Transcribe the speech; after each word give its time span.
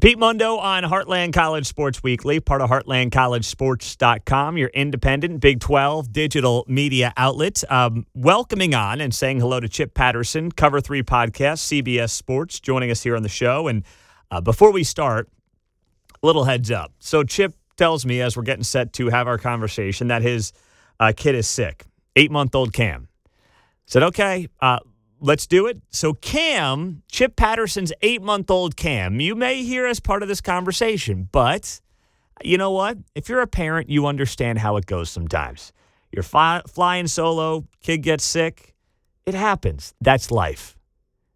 Pete 0.00 0.18
Mundo 0.18 0.58
on 0.58 0.84
Heartland 0.84 1.32
College 1.32 1.66
Sports 1.66 2.04
Weekly, 2.04 2.38
part 2.38 2.60
of 2.60 2.70
heartlandcollegesports.com, 2.70 4.56
your 4.56 4.68
independent 4.68 5.40
Big 5.40 5.58
12 5.58 6.12
digital 6.12 6.64
media 6.68 7.12
outlet. 7.16 7.64
Um, 7.68 8.06
welcoming 8.14 8.76
on 8.76 9.00
and 9.00 9.12
saying 9.12 9.40
hello 9.40 9.58
to 9.58 9.68
Chip 9.68 9.94
Patterson, 9.94 10.52
Cover 10.52 10.80
3 10.80 11.02
Podcast, 11.02 11.82
CBS 11.82 12.10
Sports, 12.10 12.60
joining 12.60 12.92
us 12.92 13.02
here 13.02 13.16
on 13.16 13.24
the 13.24 13.28
show. 13.28 13.66
And 13.66 13.82
uh, 14.30 14.40
before 14.40 14.70
we 14.70 14.84
start, 14.84 15.28
little 16.22 16.44
heads 16.44 16.70
up. 16.70 16.92
So, 17.00 17.24
Chip 17.24 17.54
tells 17.76 18.06
me 18.06 18.20
as 18.20 18.36
we're 18.36 18.44
getting 18.44 18.62
set 18.62 18.92
to 18.92 19.08
have 19.08 19.26
our 19.26 19.38
conversation 19.38 20.08
that 20.08 20.22
his 20.22 20.52
uh, 21.00 21.12
kid 21.16 21.34
is 21.34 21.48
sick, 21.48 21.86
eight 22.14 22.30
month 22.30 22.54
old 22.54 22.72
Cam. 22.72 23.08
Said, 23.86 24.04
okay, 24.04 24.46
uh, 24.60 24.78
let's 25.20 25.46
do 25.46 25.66
it. 25.66 25.80
So, 25.90 26.14
Cam, 26.14 27.02
Chip 27.10 27.36
Patterson's 27.36 27.92
eight 28.02 28.22
month 28.22 28.50
old 28.50 28.76
Cam, 28.76 29.20
you 29.20 29.34
may 29.34 29.62
hear 29.62 29.86
as 29.86 30.00
part 30.00 30.22
of 30.22 30.28
this 30.28 30.40
conversation, 30.40 31.28
but 31.30 31.80
you 32.42 32.58
know 32.58 32.70
what? 32.70 32.98
If 33.14 33.28
you're 33.28 33.40
a 33.40 33.46
parent, 33.46 33.90
you 33.90 34.06
understand 34.06 34.58
how 34.58 34.76
it 34.76 34.86
goes 34.86 35.10
sometimes. 35.10 35.72
You're 36.12 36.22
fly- 36.22 36.62
flying 36.66 37.06
solo, 37.06 37.64
kid 37.80 37.98
gets 37.98 38.24
sick. 38.24 38.74
It 39.26 39.34
happens. 39.34 39.94
That's 40.00 40.30
life. 40.30 40.78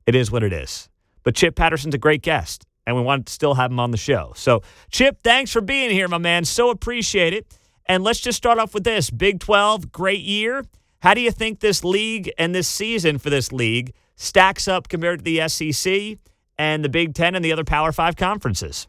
It 0.06 0.14
is 0.14 0.30
what 0.30 0.42
it 0.42 0.52
is. 0.52 0.88
But 1.24 1.34
Chip 1.34 1.54
Patterson's 1.54 1.94
a 1.94 1.98
great 1.98 2.22
guest, 2.22 2.66
and 2.86 2.96
we 2.96 3.02
want 3.02 3.26
to 3.26 3.32
still 3.32 3.54
have 3.54 3.70
him 3.70 3.78
on 3.78 3.90
the 3.90 3.96
show. 3.96 4.32
So, 4.34 4.62
Chip, 4.90 5.22
thanks 5.22 5.52
for 5.52 5.60
being 5.60 5.90
here, 5.90 6.08
my 6.08 6.18
man. 6.18 6.44
So 6.44 6.70
appreciate 6.70 7.32
it. 7.32 7.46
And 7.86 8.02
let's 8.02 8.20
just 8.20 8.38
start 8.38 8.58
off 8.58 8.74
with 8.74 8.84
this 8.84 9.10
Big 9.10 9.40
12, 9.40 9.92
great 9.92 10.22
year. 10.22 10.64
How 11.02 11.14
do 11.14 11.20
you 11.20 11.32
think 11.32 11.58
this 11.58 11.82
league 11.82 12.30
and 12.38 12.54
this 12.54 12.68
season 12.68 13.18
for 13.18 13.28
this 13.28 13.50
league 13.50 13.92
stacks 14.14 14.68
up 14.68 14.88
compared 14.88 15.18
to 15.18 15.24
the 15.24 15.48
SEC 15.48 16.18
and 16.56 16.84
the 16.84 16.88
Big 16.88 17.12
Ten 17.12 17.34
and 17.34 17.44
the 17.44 17.50
other 17.50 17.64
Power 17.64 17.90
Five 17.90 18.14
conferences? 18.14 18.86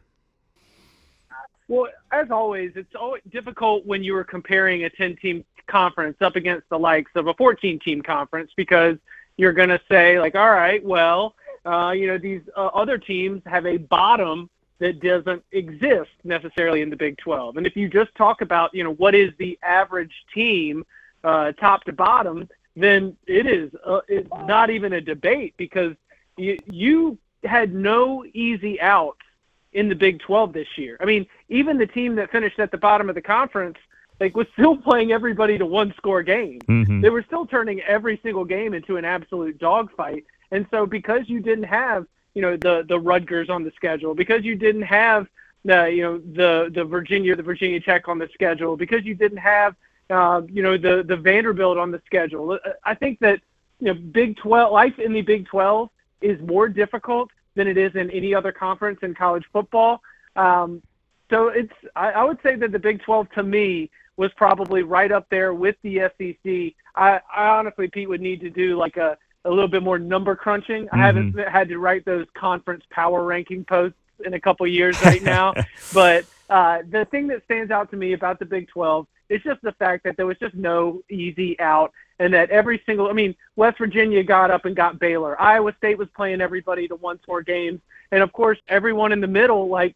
Well, 1.68 1.88
as 2.12 2.30
always, 2.30 2.74
it's 2.76 2.94
always 2.94 3.24
difficult 3.32 3.88
when 3.88 4.04
you 4.04 4.16
are 4.16 4.24
comparing 4.24 4.84
a 4.84 4.92
10 4.92 5.16
team 5.16 5.44
conference 5.66 6.18
up 6.22 6.36
against 6.36 6.70
the 6.70 6.78
likes 6.78 7.10
of 7.16 7.26
a 7.26 7.34
14 7.34 7.80
team 7.80 8.04
conference 8.04 8.52
because 8.56 8.98
you're 9.38 9.54
going 9.54 9.70
to 9.70 9.82
say, 9.90 10.20
like, 10.20 10.36
all 10.36 10.52
right, 10.52 10.86
well, 10.86 11.34
uh, 11.66 11.94
you 11.96 12.06
know, 12.06 12.20
these 12.20 12.42
uh, 12.56 12.68
other 12.68 13.00
teams 13.00 13.42
have 13.48 13.66
a 13.66 13.78
bottom 13.78 14.52
that 14.78 15.00
doesn't 15.00 15.44
exist 15.52 16.12
necessarily 16.24 16.84
in 16.84 16.92
the 16.92 16.96
Big 16.96 17.18
12. 17.18 17.58
And 17.58 17.66
if 17.66 17.76
you 17.76 17.90
just 17.90 18.14
talk 18.14 18.42
about, 18.42 18.72
you 18.72 18.84
know, 18.84 18.94
what 18.94 19.16
is 19.16 19.32
the 19.40 19.58
average 19.64 20.14
team 20.32 20.86
uh, 21.24 21.52
top 21.54 21.84
to 21.86 21.94
bottom, 21.94 22.50
then 22.76 23.16
it 23.28 23.46
is 23.46 23.72
uh, 23.86 24.02
it's 24.08 24.30
not 24.46 24.70
even 24.70 24.94
a 24.94 25.02
debate 25.02 25.54
because 25.58 25.96
you, 26.38 26.58
you 26.66 27.18
had 27.44 27.74
no 27.74 28.26
easy 28.34 28.80
outs 28.82 29.20
in 29.74 29.90
the 29.90 29.96
Big 29.96 30.20
12 30.20 30.54
this 30.54 30.68
year. 30.78 30.98
I 31.00 31.06
mean, 31.06 31.26
even 31.50 31.78
the 31.78 31.88
team 31.88 32.16
that 32.16 32.32
finished 32.32 32.60
at 32.60 32.72
the 32.72 32.78
bottom 32.78 33.10
of 33.10 33.16
the 33.16 33.22
conference 33.22 33.78
like 34.20 34.36
was 34.36 34.48
still 34.54 34.78
playing 34.90 35.12
everybody 35.12 35.58
to 35.58 35.66
one 35.66 35.94
score 35.98 36.24
game. 36.24 36.60
Mm-hmm. 36.62 37.02
They 37.02 37.10
were 37.10 37.24
still 37.24 37.46
turning 37.46 37.82
every 37.82 38.20
single 38.24 38.46
game 38.46 38.74
into 38.74 38.98
an 38.98 39.06
absolute 39.06 39.60
dogfight. 39.60 40.26
And 40.52 40.66
so 40.72 40.86
because 40.86 41.28
you 41.28 41.40
didn't 41.40 41.66
have, 41.66 42.06
you 42.34 42.42
know, 42.42 42.58
the 42.58 42.86
the 42.88 43.00
Rutgers 43.00 43.50
on 43.50 43.64
the 43.64 43.72
schedule, 43.76 44.16
because 44.16 44.44
you 44.44 44.56
didn't 44.56 44.84
have 44.84 45.28
the, 45.66 45.86
you 45.86 46.04
know, 46.04 46.18
the 46.18 46.72
the 46.74 46.84
Virginia, 46.84 47.36
the 47.36 47.44
Virginia 47.44 47.80
Tech 47.80 48.08
on 48.08 48.20
the 48.20 48.30
schedule, 48.34 48.78
because 48.78 49.04
you 49.06 49.16
didn't 49.16 49.38
have 49.38 49.76
uh, 50.10 50.42
you 50.50 50.62
know, 50.62 50.78
the 50.78 51.04
the 51.04 51.16
Vanderbilt 51.16 51.78
on 51.78 51.92
the 51.92 52.02
schedule. 52.06 52.52
Uh, 52.52 52.70
I 52.84 52.96
think 52.96 53.20
that 53.20 53.42
you 53.80 53.88
know, 53.88 53.94
Big 53.94 54.38
12 54.38 54.72
life 54.72 55.00
in 55.00 55.14
the 55.14 55.22
Big 55.22 55.46
12 55.48 55.90
is 56.22 56.40
more 56.42 56.70
difficult 56.70 57.30
than 57.56 57.68
it 57.68 57.78
is 57.78 57.96
in 57.96 58.10
any 58.12 58.34
other 58.34 58.52
conference 58.52 59.00
in 59.02 59.14
college 59.14 59.44
football. 59.52 60.02
Um, 60.36 60.82
so 61.30 61.50
it's 61.50 61.74
I, 61.96 62.12
I 62.12 62.24
would 62.24 62.40
say 62.44 62.56
that 62.56 62.72
the 62.72 62.80
Big 62.80 63.02
12 63.02 63.30
to 63.32 63.44
me 63.44 63.90
was 64.18 64.32
probably 64.36 64.84
right 64.84 65.12
up 65.12 65.28
there 65.30 65.54
with 65.54 65.76
the 65.82 66.12
SEC. 66.18 66.74
I, 66.96 67.20
I 67.34 67.48
honestly, 67.48 67.88
Pete, 67.88 68.08
would 68.08 68.22
need 68.22 68.42
to 68.42 68.50
do 68.50 68.78
like 68.78 68.98
a 68.98 69.18
a 69.46 69.50
little 69.50 69.68
bit 69.68 69.84
more 69.84 70.00
number 70.00 70.36
crunching. 70.36 70.86
Mm-hmm. 70.86 70.96
I 70.96 71.06
haven't 71.06 71.38
had 71.38 71.68
to 71.70 71.78
write 71.78 72.06
those 72.06 72.26
conference 72.34 72.84
power 72.90 73.24
ranking 73.24 73.66
posts 73.66 73.98
in 74.26 74.34
a 74.36 74.40
couple 74.40 74.66
years 74.68 75.02
right 75.04 75.22
now, 75.22 75.54
but 75.94 76.26
uh, 76.50 76.80
the 76.90 77.06
thing 77.06 77.28
that 77.28 77.44
stands 77.46 77.72
out 77.72 77.90
to 77.92 77.98
me 77.98 78.14
about 78.14 78.40
the 78.40 78.46
Big 78.46 78.68
12 78.68 79.08
is 79.30 79.42
just 79.42 79.62
the 79.62 79.72
fact 79.74 80.04
that 80.04 80.18
there 80.18 80.26
was 80.26 80.38
just 80.38 80.54
no 80.54 81.02
easy 81.10 81.60
out, 81.60 81.92
and 82.20 82.34
that 82.34 82.50
every 82.50 82.82
single, 82.86 83.08
I 83.08 83.14
mean, 83.14 83.36
West 83.56 83.78
Virginia 83.78 84.24
got 84.24 84.52
up 84.52 84.66
and 84.66 84.76
got 84.76 85.00
Baylor. 85.00 85.40
Iowa 85.42 85.74
State 85.78 85.98
was 85.98 86.08
playing 86.16 86.42
everybody 86.42 86.88
to 86.88 86.96
one 86.96 87.20
score 87.22 87.42
games, 87.42 87.80
and 88.12 88.22
of 88.22 88.32
course, 88.34 88.60
everyone 88.68 89.12
in 89.12 89.22
the 89.22 89.28
middle, 89.28 89.70
like, 89.70 89.96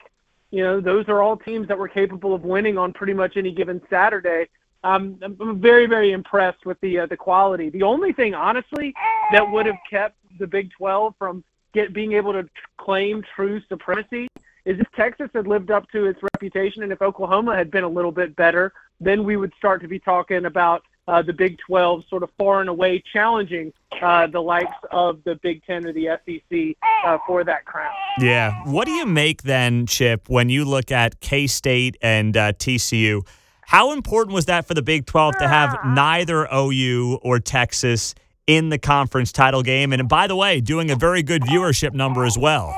you 0.50 0.64
know, 0.64 0.80
those 0.80 1.08
are 1.10 1.22
all 1.22 1.36
teams 1.36 1.68
that 1.68 1.78
were 1.78 1.90
capable 1.90 2.34
of 2.34 2.44
winning 2.44 2.78
on 2.78 2.94
pretty 2.94 3.14
much 3.14 3.36
any 3.36 3.52
given 3.52 3.82
Saturday. 3.90 4.48
Um, 4.84 5.20
I'm 5.22 5.60
very, 5.60 5.86
very 5.86 6.12
impressed 6.14 6.66
with 6.66 6.80
the 6.80 7.00
uh, 7.00 7.06
the 7.08 7.18
quality. 7.18 7.70
The 7.70 7.84
only 7.84 8.14
thing, 8.14 8.34
honestly, 8.34 8.94
that 9.34 9.52
would 9.52 9.66
have 9.66 9.76
kept 9.90 10.16
the 10.40 10.48
Big 10.48 10.72
12 10.72 11.14
from 11.18 11.44
get 11.78 11.94
being 11.94 12.14
able 12.14 12.34
to 12.34 12.50
claim 12.78 13.24
true 13.36 13.62
supremacy 13.70 14.28
is 14.66 14.80
if 14.80 14.88
Texas 14.96 15.30
had 15.34 15.48
lived 15.48 15.70
up 15.72 15.90
to 15.92 16.06
its 16.06 16.20
reputation 16.34 16.84
and 16.84 16.92
if 16.92 17.02
Oklahoma 17.02 17.56
had 17.56 17.70
been 17.70 17.84
a 17.84 17.90
little 17.90 18.12
bit 18.12 18.36
better, 18.36 18.74
then 19.00 19.24
we 19.24 19.38
would 19.38 19.54
start 19.58 19.82
to 19.82 19.88
be 19.88 20.00
talking 20.00 20.46
about 20.46 20.84
uh, 21.08 21.22
the 21.22 21.32
Big 21.32 21.58
12 21.66 22.04
sort 22.10 22.24
of 22.24 22.30
far 22.38 22.60
and 22.60 22.70
away 22.70 23.02
challenging 23.14 23.72
uh, 24.02 24.28
the 24.28 24.40
likes 24.40 24.76
of 24.92 25.24
the 25.24 25.36
Big 25.36 25.64
10 25.66 25.86
or 25.86 25.94
the 25.94 26.10
SEC 26.26 26.76
uh, 27.06 27.18
for 27.26 27.44
that 27.44 27.64
crown. 27.64 27.94
Yeah. 28.20 28.52
What 28.66 28.86
do 28.86 28.92
you 28.92 29.06
make 29.06 29.44
then, 29.44 29.86
Chip, 29.86 30.28
when 30.28 30.50
you 30.50 30.66
look 30.66 30.92
at 30.92 31.22
K 31.22 31.48
State 31.48 31.96
and 32.02 32.36
uh, 32.36 32.54
TCU? 32.54 33.26
How 33.62 33.94
important 33.94 34.34
was 34.34 34.46
that 34.46 34.66
for 34.66 34.74
the 34.74 34.82
Big 34.82 35.06
12 35.06 35.38
to 35.38 35.48
have 35.48 35.78
neither 35.86 36.48
OU 36.54 37.20
or 37.22 37.40
Texas 37.40 38.16
in 38.48 38.70
the 38.70 38.80
conference 38.80 39.32
title 39.32 39.62
game? 39.62 39.94
And 39.94 40.10
by 40.10 40.28
the 40.28 40.36
way, 40.36 40.62
doing 40.62 40.90
a 40.90 40.96
very 40.96 41.22
good 41.22 41.44
viewership 41.44 41.94
number 41.94 42.26
as 42.26 42.38
well. 42.38 42.76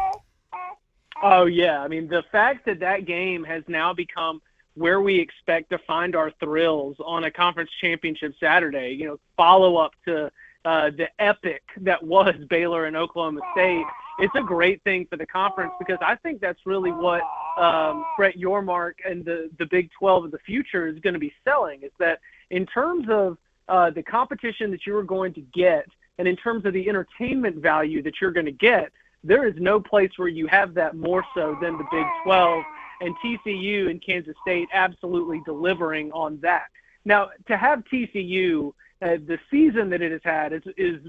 Oh 1.22 1.46
yeah, 1.46 1.82
I 1.82 1.88
mean 1.88 2.08
the 2.08 2.24
fact 2.32 2.66
that 2.66 2.80
that 2.80 3.06
game 3.06 3.44
has 3.44 3.64
now 3.68 3.94
become 3.94 4.42
where 4.76 5.02
we 5.02 5.20
expect 5.20 5.70
to 5.72 5.78
find 5.80 6.16
our 6.16 6.32
thrills 6.40 6.96
on 7.04 7.26
a 7.26 7.32
conference 7.32 7.70
championship 7.82 8.34
Saturday. 8.40 8.92
You 8.92 9.08
know, 9.08 9.20
follow 9.36 9.78
up 9.78 9.92
to 10.06 10.32
uh, 10.64 10.92
the 10.92 11.08
epic 11.20 11.62
that 11.82 12.02
was 12.02 12.36
Baylor 12.50 12.86
and 12.86 12.96
Oklahoma 12.96 13.42
State. 13.54 13.86
It's 14.20 14.36
a 14.36 14.42
great 14.42 14.84
thing 14.84 15.06
for 15.10 15.18
the 15.18 15.26
conference 15.26 15.72
because 15.80 15.98
I 16.02 16.16
think 16.16 16.42
that's 16.42 16.60
really 16.66 16.92
what 16.92 17.22
um, 17.58 18.06
Brett 18.18 18.38
Yormark 18.38 18.94
and 19.06 19.24
the 19.26 19.50
the 19.60 19.66
Big 19.66 19.90
12 19.98 20.26
of 20.26 20.32
the 20.32 20.40
future 20.40 20.88
is 20.88 21.00
going 21.00 21.14
to 21.14 21.20
be 21.20 21.34
selling. 21.44 21.84
Is 21.84 21.92
that 22.00 22.20
in 22.50 22.66
terms 22.66 23.08
of 23.10 23.38
uh, 23.70 23.90
the 23.92 24.04
competition 24.04 24.72
that 24.72 24.86
you 24.86 24.96
are 24.98 25.04
going 25.04 25.34
to 25.34 25.42
get, 25.54 25.86
and 26.18 26.28
in 26.28 26.36
terms 26.36 26.66
of 26.66 26.74
the 26.74 26.90
entertainment 26.90 27.58
value 27.58 28.02
that 28.04 28.16
you're 28.20 28.32
going 28.32 28.46
to 28.46 28.52
get, 28.52 28.92
there 29.24 29.48
is 29.48 29.54
no 29.58 29.80
place 29.80 30.12
where 30.18 30.28
you 30.28 30.48
have 30.48 30.74
that 30.74 30.96
more 30.96 31.24
so 31.34 31.58
than 31.62 31.78
the 31.78 31.86
Big 31.92 32.06
12 32.24 32.64
and 33.02 33.16
TCU 33.24 33.90
and 33.90 34.04
Kansas 34.04 34.36
State 34.42 34.68
absolutely 34.74 35.42
delivering 35.46 36.12
on 36.12 36.40
that. 36.42 36.68
Now, 37.06 37.30
to 37.48 37.58
have 37.58 37.84
TCU, 37.92 38.74
uh, 39.02 39.18
the 39.26 39.40
season 39.50 39.90
that 39.90 40.02
it 40.02 40.12
has 40.12 40.22
had 40.24 40.54
is, 40.54 40.62
is 40.78 41.00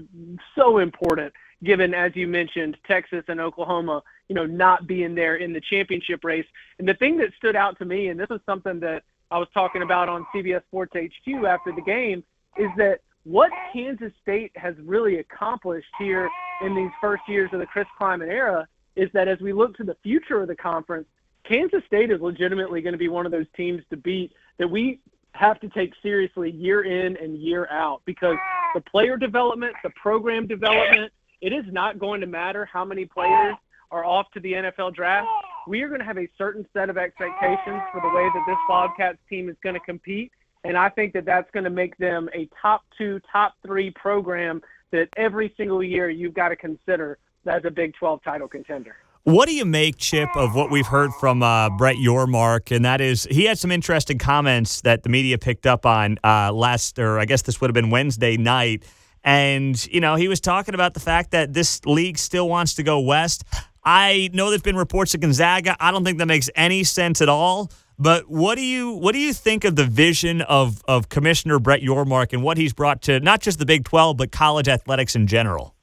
so 0.55 0.77
important, 0.77 1.33
given, 1.63 1.93
as 1.93 2.15
you 2.15 2.27
mentioned, 2.27 2.77
Texas 2.87 3.23
and 3.27 3.39
Oklahoma, 3.41 4.01
you 4.29 4.35
know, 4.35 4.45
not 4.45 4.87
being 4.87 5.13
there 5.13 5.35
in 5.35 5.51
the 5.51 5.61
championship 5.61 6.23
race. 6.23 6.45
And 6.79 6.87
the 6.87 6.93
thing 6.93 7.17
that 7.17 7.33
stood 7.37 7.55
out 7.55 7.77
to 7.79 7.85
me, 7.85 8.07
and 8.07 8.19
this 8.19 8.29
is 8.29 8.39
something 8.45 8.79
that 8.79 9.03
I 9.29 9.37
was 9.37 9.49
talking 9.53 9.81
about 9.81 10.09
on 10.09 10.25
CBS 10.33 10.63
Sports 10.63 10.93
HQ 10.95 11.45
after 11.45 11.71
the 11.73 11.81
game, 11.81 12.23
is 12.57 12.69
that 12.77 12.99
what 13.23 13.51
Kansas 13.71 14.11
State 14.21 14.51
has 14.55 14.75
really 14.83 15.19
accomplished 15.19 15.87
here 15.99 16.29
in 16.61 16.75
these 16.75 16.91
first 16.99 17.23
years 17.27 17.49
of 17.53 17.59
the 17.59 17.65
Chris 17.65 17.87
Klieman 17.99 18.29
era 18.29 18.67
is 18.95 19.09
that 19.13 19.27
as 19.27 19.39
we 19.39 19.53
look 19.53 19.75
to 19.77 19.83
the 19.83 19.95
future 20.03 20.41
of 20.41 20.47
the 20.47 20.55
conference, 20.55 21.07
Kansas 21.43 21.81
State 21.85 22.11
is 22.11 22.19
legitimately 22.19 22.81
going 22.81 22.93
to 22.93 22.99
be 22.99 23.07
one 23.07 23.25
of 23.25 23.31
those 23.31 23.45
teams 23.55 23.83
to 23.89 23.97
beat 23.97 24.31
that 24.57 24.67
we 24.67 24.99
have 25.33 25.59
to 25.61 25.69
take 25.69 25.93
seriously 26.01 26.51
year 26.51 26.83
in 26.83 27.15
and 27.17 27.37
year 27.37 27.67
out 27.71 28.01
because 28.05 28.35
the 28.73 28.81
player 28.81 29.17
development, 29.17 29.73
the 29.83 29.89
program 29.91 30.45
development, 30.45 31.11
it 31.41 31.53
is 31.53 31.65
not 31.71 31.99
going 31.99 32.21
to 32.21 32.27
matter 32.27 32.65
how 32.65 32.83
many 32.83 33.05
players 33.05 33.55
are 33.91 34.05
off 34.05 34.29
to 34.31 34.39
the 34.39 34.53
NFL 34.53 34.93
draft. 34.93 35.27
We 35.67 35.81
are 35.81 35.87
going 35.87 35.99
to 35.99 36.05
have 36.05 36.17
a 36.17 36.27
certain 36.37 36.65
set 36.73 36.89
of 36.89 36.97
expectations 36.97 37.81
for 37.91 38.01
the 38.01 38.09
way 38.09 38.29
that 38.33 38.43
this 38.47 38.57
Bobcats 38.67 39.19
team 39.29 39.49
is 39.49 39.55
going 39.63 39.75
to 39.75 39.79
compete. 39.81 40.31
And 40.63 40.77
I 40.77 40.89
think 40.89 41.13
that 41.13 41.25
that's 41.25 41.49
going 41.51 41.63
to 41.63 41.69
make 41.69 41.97
them 41.97 42.29
a 42.33 42.47
top 42.61 42.83
two, 42.97 43.19
top 43.31 43.55
three 43.65 43.91
program 43.91 44.61
that 44.91 45.07
every 45.17 45.53
single 45.57 45.83
year 45.83 46.09
you've 46.09 46.33
got 46.33 46.49
to 46.49 46.55
consider 46.55 47.17
as 47.47 47.63
a 47.65 47.71
Big 47.71 47.93
12 47.95 48.23
title 48.23 48.47
contender. 48.47 48.95
What 49.23 49.47
do 49.47 49.53
you 49.55 49.65
make, 49.65 49.97
Chip, 49.97 50.29
of 50.35 50.55
what 50.55 50.71
we've 50.71 50.87
heard 50.87 51.13
from 51.19 51.43
uh, 51.43 51.69
Brett 51.69 51.97
Yormark? 51.97 52.75
And 52.75 52.83
that 52.85 53.01
is, 53.01 53.27
he 53.29 53.45
had 53.45 53.59
some 53.59 53.71
interesting 53.71 54.17
comments 54.17 54.81
that 54.81 55.03
the 55.03 55.09
media 55.09 55.37
picked 55.37 55.67
up 55.67 55.85
on 55.85 56.17
uh, 56.23 56.51
last, 56.51 56.97
or 56.97 57.19
I 57.19 57.25
guess 57.25 57.43
this 57.43 57.61
would 57.61 57.69
have 57.69 57.75
been 57.75 57.91
Wednesday 57.91 58.35
night. 58.35 58.83
And, 59.23 59.85
you 59.87 60.01
know, 60.01 60.15
he 60.15 60.27
was 60.27 60.41
talking 60.41 60.73
about 60.73 60.95
the 60.95 60.99
fact 60.99 61.31
that 61.31 61.53
this 61.53 61.85
league 61.85 62.17
still 62.17 62.49
wants 62.49 62.73
to 62.75 62.83
go 62.83 62.99
west. 62.99 63.43
I 63.83 64.31
know 64.33 64.49
there's 64.49 64.63
been 64.63 64.75
reports 64.75 65.13
of 65.13 65.21
Gonzaga. 65.21 65.75
I 65.79 65.91
don't 65.91 66.03
think 66.03 66.17
that 66.17 66.27
makes 66.27 66.49
any 66.55 66.83
sense 66.83 67.21
at 67.21 67.29
all. 67.29 67.71
But 68.01 68.27
what 68.27 68.55
do 68.55 68.63
you 68.63 68.93
what 68.93 69.11
do 69.11 69.19
you 69.19 69.31
think 69.31 69.63
of 69.63 69.75
the 69.75 69.85
vision 69.85 70.41
of 70.41 70.81
of 70.87 71.07
Commissioner 71.09 71.59
Brett 71.59 71.81
Yormark 71.81 72.33
and 72.33 72.41
what 72.41 72.57
he's 72.57 72.73
brought 72.73 73.03
to 73.03 73.19
not 73.19 73.41
just 73.41 73.59
the 73.59 73.65
Big 73.65 73.85
12 73.85 74.17
but 74.17 74.31
college 74.31 74.67
athletics 74.67 75.15
in 75.15 75.27
general? 75.27 75.75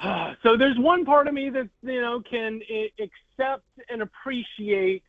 So 0.42 0.56
there's 0.56 0.78
one 0.78 1.04
part 1.04 1.26
of 1.26 1.34
me 1.34 1.50
that 1.50 1.68
you 1.82 2.00
know 2.00 2.20
can 2.20 2.60
accept 3.00 3.64
and 3.90 4.00
appreciate 4.00 5.02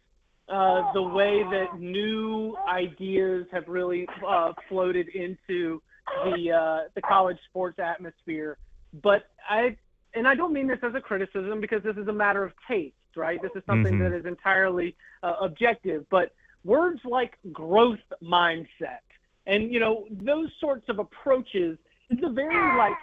uh, 0.49 0.91
the 0.94 1.03
way 1.03 1.43
that 1.43 1.79
new 1.79 2.57
ideas 2.67 3.45
have 3.51 3.67
really 3.67 4.07
uh, 4.27 4.53
floated 4.67 5.09
into 5.09 5.79
the 6.23 6.51
uh, 6.51 6.89
the 6.95 7.01
college 7.01 7.38
sports 7.47 7.77
atmosphere. 7.77 8.57
But 9.03 9.29
I 9.47 9.77
and 10.15 10.27
I 10.27 10.33
don't 10.33 10.53
mean 10.53 10.65
this 10.65 10.79
as 10.81 10.95
a 10.95 11.01
criticism 11.01 11.61
because 11.61 11.83
this 11.83 11.97
is 11.97 12.07
a 12.07 12.13
matter 12.13 12.43
of 12.43 12.53
taste, 12.67 12.95
right? 13.17 13.41
This 13.41 13.51
is 13.55 13.63
something 13.65 13.95
mm-hmm. 13.95 14.11
that 14.11 14.13
is 14.13 14.25
entirely 14.25 14.95
uh, 15.23 15.33
objective. 15.41 16.05
But 16.09 16.33
words 16.63 16.99
like 17.03 17.37
growth 17.51 17.99
mindset 18.23 18.99
and 19.47 19.73
you 19.73 19.79
know 19.79 20.05
those 20.11 20.49
sorts 20.59 20.87
of 20.89 20.99
approaches 20.99 21.77
is 22.09 22.19
a 22.23 22.29
very 22.29 22.77
like 22.77 22.93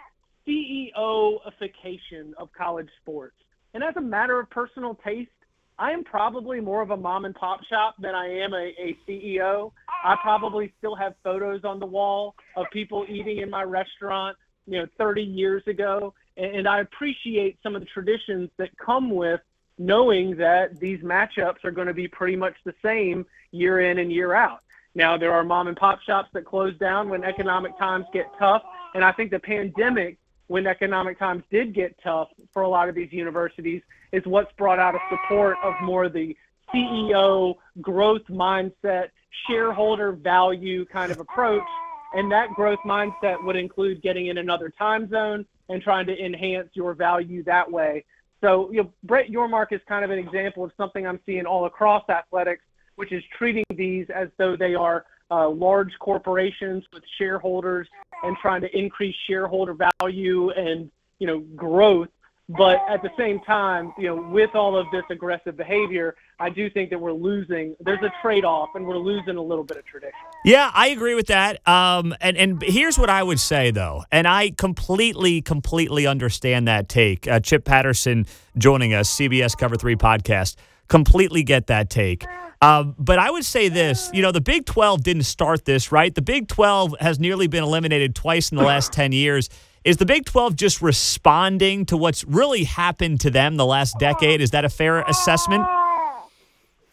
CEOification 0.47 2.33
of 2.37 2.49
college 2.53 2.89
sports. 3.01 3.35
And 3.73 3.83
as 3.83 3.95
a 3.97 4.01
matter 4.01 4.39
of 4.39 4.49
personal 4.49 4.97
taste, 5.03 5.29
I 5.77 5.91
am 5.91 6.03
probably 6.03 6.61
more 6.61 6.81
of 6.81 6.91
a 6.91 6.97
mom 6.97 7.25
and 7.25 7.35
pop 7.35 7.63
shop 7.65 7.95
than 7.99 8.15
I 8.15 8.27
am 8.27 8.53
a, 8.53 8.73
a 8.79 8.97
CEO. 9.07 9.71
I 10.03 10.15
probably 10.21 10.71
still 10.77 10.95
have 10.95 11.15
photos 11.23 11.65
on 11.65 11.79
the 11.79 11.85
wall 11.85 12.35
of 12.55 12.67
people 12.71 13.05
eating 13.09 13.39
in 13.39 13.49
my 13.49 13.63
restaurant, 13.63 14.37
you 14.67 14.79
know, 14.79 14.87
30 14.97 15.23
years 15.23 15.63
ago. 15.67 16.13
And, 16.37 16.55
and 16.57 16.67
I 16.67 16.79
appreciate 16.79 17.57
some 17.61 17.75
of 17.75 17.81
the 17.81 17.87
traditions 17.87 18.49
that 18.57 18.69
come 18.77 19.09
with 19.09 19.41
knowing 19.77 20.35
that 20.37 20.79
these 20.79 20.99
matchups 21.01 21.63
are 21.63 21.71
going 21.71 21.87
to 21.87 21.93
be 21.93 22.07
pretty 22.07 22.35
much 22.35 22.55
the 22.63 22.73
same 22.83 23.25
year 23.51 23.81
in 23.81 23.99
and 23.99 24.11
year 24.11 24.33
out. 24.33 24.61
Now, 24.93 25.17
there 25.17 25.33
are 25.33 25.43
mom 25.43 25.67
and 25.67 25.75
pop 25.75 26.01
shops 26.01 26.29
that 26.33 26.45
close 26.45 26.77
down 26.77 27.09
when 27.09 27.23
economic 27.23 27.77
times 27.77 28.05
get 28.13 28.27
tough. 28.39 28.63
And 28.93 29.03
I 29.03 29.11
think 29.11 29.31
the 29.31 29.39
pandemic 29.39 30.17
when 30.47 30.67
economic 30.67 31.19
times 31.19 31.43
did 31.49 31.73
get 31.73 31.97
tough 32.03 32.29
for 32.53 32.61
a 32.61 32.69
lot 32.69 32.87
of 32.87 32.95
these 32.95 33.11
universities 33.11 33.81
is 34.11 34.23
what's 34.25 34.51
brought 34.53 34.79
out 34.79 34.95
a 34.95 34.99
support 35.09 35.57
of 35.63 35.73
more 35.81 36.07
the 36.07 36.37
CEO 36.73 37.55
growth 37.81 38.21
mindset, 38.29 39.09
shareholder 39.47 40.11
value 40.11 40.85
kind 40.85 41.11
of 41.11 41.19
approach. 41.19 41.67
And 42.13 42.31
that 42.31 42.49
growth 42.51 42.79
mindset 42.85 43.43
would 43.43 43.55
include 43.55 44.01
getting 44.01 44.27
in 44.27 44.37
another 44.37 44.69
time 44.69 45.09
zone 45.09 45.45
and 45.67 45.81
trying 45.81 46.05
to 46.05 46.17
enhance 46.17 46.69
your 46.73 46.93
value 46.93 47.43
that 47.43 47.69
way. 47.69 48.05
So, 48.41 48.71
you 48.71 48.83
know, 48.83 48.91
Brett 49.03 49.29
Yormark 49.29 49.67
is 49.71 49.81
kind 49.87 50.05
of 50.05 50.11
an 50.11 50.19
example 50.19 50.63
of 50.63 50.71
something 50.77 51.07
I'm 51.07 51.19
seeing 51.25 51.45
all 51.45 51.65
across 51.65 52.07
athletics, 52.09 52.63
which 52.95 53.11
is 53.11 53.23
treating 53.37 53.63
these 53.75 54.07
as 54.13 54.29
though 54.37 54.55
they 54.55 54.75
are 54.75 55.05
uh, 55.31 55.49
large 55.49 55.91
corporations 55.99 56.83
with 56.93 57.03
shareholders 57.17 57.87
and 58.23 58.37
trying 58.41 58.61
to 58.61 58.77
increase 58.77 59.15
shareholder 59.27 59.75
value 59.99 60.51
and 60.51 60.91
you 61.19 61.27
know 61.27 61.39
growth 61.55 62.09
but 62.49 62.79
at 62.89 63.01
the 63.01 63.09
same 63.17 63.39
time 63.41 63.91
you 63.97 64.07
know 64.07 64.15
with 64.15 64.53
all 64.53 64.77
of 64.77 64.85
this 64.91 65.03
aggressive 65.09 65.57
behavior 65.57 66.15
i 66.39 66.49
do 66.49 66.69
think 66.69 66.91
that 66.91 66.99
we're 66.99 67.11
losing 67.11 67.75
there's 67.79 68.01
a 68.03 68.11
trade-off 68.21 68.69
and 68.75 68.85
we're 68.85 68.97
losing 68.97 69.35
a 69.37 69.41
little 69.41 69.63
bit 69.63 69.77
of 69.77 69.85
tradition. 69.85 70.13
Yeah 70.43 70.69
i 70.73 70.89
agree 70.89 71.15
with 71.15 71.27
that. 71.27 71.67
Um, 71.67 72.13
and, 72.21 72.37
and 72.37 72.61
here's 72.61 72.99
what 72.99 73.09
i 73.09 73.23
would 73.23 73.39
say 73.39 73.71
though 73.71 74.03
and 74.11 74.27
i 74.27 74.51
completely 74.51 75.41
completely 75.41 76.05
understand 76.05 76.67
that 76.67 76.87
take. 76.87 77.27
Uh, 77.27 77.39
chip 77.39 77.65
patterson 77.65 78.27
joining 78.57 78.93
us 78.93 79.13
cbs 79.17 79.57
cover 79.57 79.75
3 79.75 79.95
podcast. 79.95 80.55
Completely 80.87 81.41
get 81.41 81.67
that 81.67 81.89
take. 81.89 82.25
Um, 82.61 82.95
but 82.99 83.17
I 83.17 83.31
would 83.31 83.43
say 83.45 83.69
this 83.69 84.11
you 84.13 84.21
know, 84.21 84.31
the 84.31 84.41
Big 84.41 84.65
12 84.65 85.03
didn't 85.03 85.23
start 85.23 85.65
this, 85.65 85.91
right? 85.91 86.13
The 86.13 86.21
Big 86.21 86.47
12 86.47 86.95
has 86.99 87.19
nearly 87.19 87.47
been 87.47 87.63
eliminated 87.63 88.15
twice 88.15 88.51
in 88.51 88.57
the 88.57 88.63
last 88.63 88.93
10 88.93 89.11
years. 89.11 89.49
Is 89.85 89.97
the 89.97 90.05
Big 90.05 90.25
12 90.25 90.55
just 90.55 90.81
responding 90.81 91.85
to 91.85 91.95
what's 91.95 92.23
really 92.23 92.63
happened 92.63 93.19
to 93.19 93.29
them 93.29 93.55
the 93.55 93.67
last 93.67 93.99
decade? 93.99 94.41
Is 94.41 94.49
that 94.49 94.65
a 94.65 94.69
fair 94.69 95.01
assessment? 95.01 95.63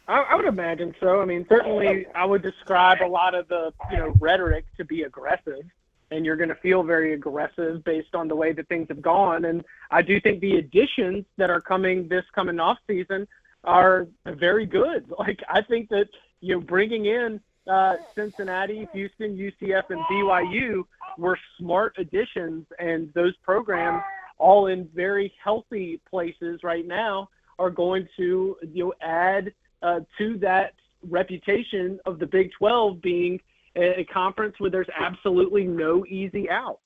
I, 0.07 0.35
would 0.37 0.45
imagine 0.45 0.95
so. 1.01 1.23
I 1.23 1.25
mean, 1.25 1.47
certainly, 1.49 2.05
I 2.15 2.27
would 2.27 2.43
describe 2.43 2.99
a 3.03 3.07
lot 3.07 3.35
of 3.35 3.49
the 3.49 3.73
you 3.91 3.97
know 3.97 4.13
rhetoric 4.21 4.67
to 4.77 4.85
be 4.85 5.05
aggressive, 5.05 5.63
and 6.11 6.27
you're 6.27 6.37
going 6.37 6.51
to 6.51 6.55
feel 6.57 6.83
very 6.83 7.15
aggressive 7.15 7.83
based 7.83 8.15
on 8.15 8.29
the 8.29 8.37
way 8.37 8.53
that 8.53 8.69
things 8.69 8.89
have 8.89 9.01
gone. 9.01 9.47
And 9.47 9.65
I 9.91 10.03
do 10.03 10.21
think 10.21 10.41
the 10.41 10.57
additions 10.57 11.25
that 11.39 11.49
are 11.49 11.63
coming 11.63 12.09
this 12.09 12.25
coming 12.35 12.61
off 12.61 12.77
season 12.87 13.27
are 13.65 14.07
very 14.27 14.67
good. 14.67 15.11
Like 15.19 15.41
I 15.49 15.63
think 15.63 15.89
that 15.89 16.09
you 16.43 16.57
know 16.57 16.61
bringing 16.61 17.07
in 17.07 17.41
uh, 17.71 17.95
Cincinnati, 18.15 18.89
Houston, 18.93 19.37
UCF, 19.37 19.85
and 19.91 20.01
BYU 20.11 20.83
were 21.19 21.39
smart 21.59 21.95
additions, 21.99 22.67
and 22.79 23.13
those 23.15 23.37
programs, 23.43 24.03
all 24.39 24.67
in 24.67 24.89
very 24.95 25.33
healthy 25.43 26.01
places 26.09 26.61
right 26.63 26.87
now, 26.87 27.29
are 27.59 27.71
going 27.71 28.09
to 28.17 28.57
you 28.73 28.85
know 28.85 28.95
add 29.01 29.53
uh, 29.83 30.01
to 30.19 30.39
that 30.39 30.75
reputation 31.09 31.99
of 32.07 32.19
the 32.19 32.27
Big 32.27 32.51
12 32.59 33.01
being 33.03 33.41
a, 33.77 34.01
a 34.01 34.05
conference 34.05 34.55
where 34.59 34.71
there's 34.71 34.89
absolutely 34.99 35.65
no 35.65 36.05
easy 36.07 36.49
outs. 36.51 36.81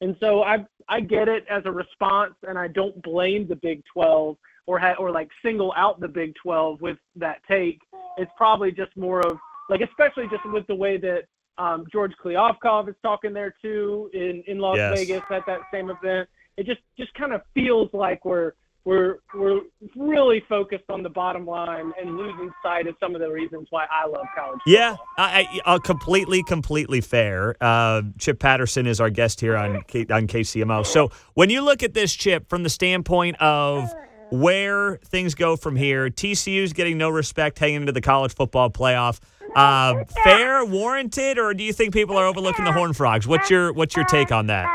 And 0.00 0.16
so 0.20 0.42
I 0.42 0.66
I 0.88 1.00
get 1.00 1.28
it 1.28 1.44
as 1.48 1.62
a 1.64 1.70
response, 1.70 2.34
and 2.46 2.58
I 2.58 2.68
don't 2.68 3.00
blame 3.02 3.46
the 3.46 3.56
Big 3.56 3.82
12 3.92 4.36
or 4.66 4.78
ha- 4.78 4.96
or 4.98 5.10
like 5.10 5.28
single 5.42 5.72
out 5.76 6.00
the 6.00 6.08
Big 6.08 6.34
12 6.42 6.80
with 6.80 6.98
that 7.16 7.40
take. 7.48 7.80
It's 8.16 8.32
probably 8.36 8.72
just 8.72 8.96
more 8.96 9.20
of 9.20 9.38
like, 9.72 9.80
especially 9.88 10.24
just 10.30 10.44
with 10.44 10.66
the 10.66 10.74
way 10.74 10.98
that 10.98 11.22
um, 11.56 11.86
George 11.90 12.12
Kliavkoff 12.22 12.88
is 12.88 12.94
talking 13.02 13.32
there 13.32 13.54
too 13.62 14.10
in 14.12 14.42
in 14.46 14.58
Las 14.58 14.76
yes. 14.76 14.98
Vegas 14.98 15.22
at 15.30 15.46
that 15.46 15.60
same 15.72 15.90
event. 15.90 16.28
It 16.58 16.66
just 16.66 16.80
just 16.98 17.12
kind 17.14 17.32
of 17.32 17.40
feels 17.54 17.88
like 17.94 18.24
we're 18.26 18.52
we're 18.84 19.20
we're 19.34 19.60
really 19.96 20.42
focused 20.46 20.84
on 20.90 21.02
the 21.02 21.08
bottom 21.08 21.46
line 21.46 21.90
and 21.98 22.18
losing 22.18 22.50
sight 22.62 22.86
of 22.86 22.96
some 23.00 23.14
of 23.14 23.22
the 23.22 23.30
reasons 23.30 23.68
why 23.70 23.86
I 23.90 24.06
love 24.06 24.26
college. 24.36 24.60
Yeah, 24.66 24.96
I, 25.16 25.62
I, 25.64 25.78
completely, 25.78 26.42
completely 26.42 27.00
fair. 27.00 27.54
Uh, 27.62 28.02
Chip 28.18 28.40
Patterson 28.40 28.86
is 28.86 29.00
our 29.00 29.08
guest 29.08 29.40
here 29.40 29.56
on 29.56 29.82
K, 29.86 30.00
on 30.10 30.26
KCMO. 30.26 30.84
So 30.84 31.10
when 31.32 31.48
you 31.48 31.62
look 31.62 31.82
at 31.82 31.94
this, 31.94 32.12
Chip, 32.12 32.50
from 32.50 32.62
the 32.62 32.70
standpoint 32.70 33.36
of 33.40 33.90
where 34.32 34.96
things 35.04 35.34
go 35.34 35.56
from 35.56 35.76
here. 35.76 36.08
TCU's 36.08 36.72
getting 36.72 36.96
no 36.96 37.10
respect 37.10 37.58
heading 37.58 37.74
into 37.74 37.92
the 37.92 38.00
college 38.00 38.34
football 38.34 38.70
playoff. 38.70 39.20
Uh, 39.54 40.04
fair, 40.24 40.64
warranted, 40.64 41.38
or 41.38 41.52
do 41.54 41.62
you 41.62 41.72
think 41.72 41.92
people 41.92 42.16
are 42.16 42.26
overlooking 42.26 42.64
the 42.64 42.72
Horned 42.72 42.96
Frogs? 42.96 43.26
What's 43.26 43.50
your 43.50 43.72
What's 43.72 43.94
your 43.96 44.04
take 44.06 44.32
on 44.32 44.46
that? 44.46 44.66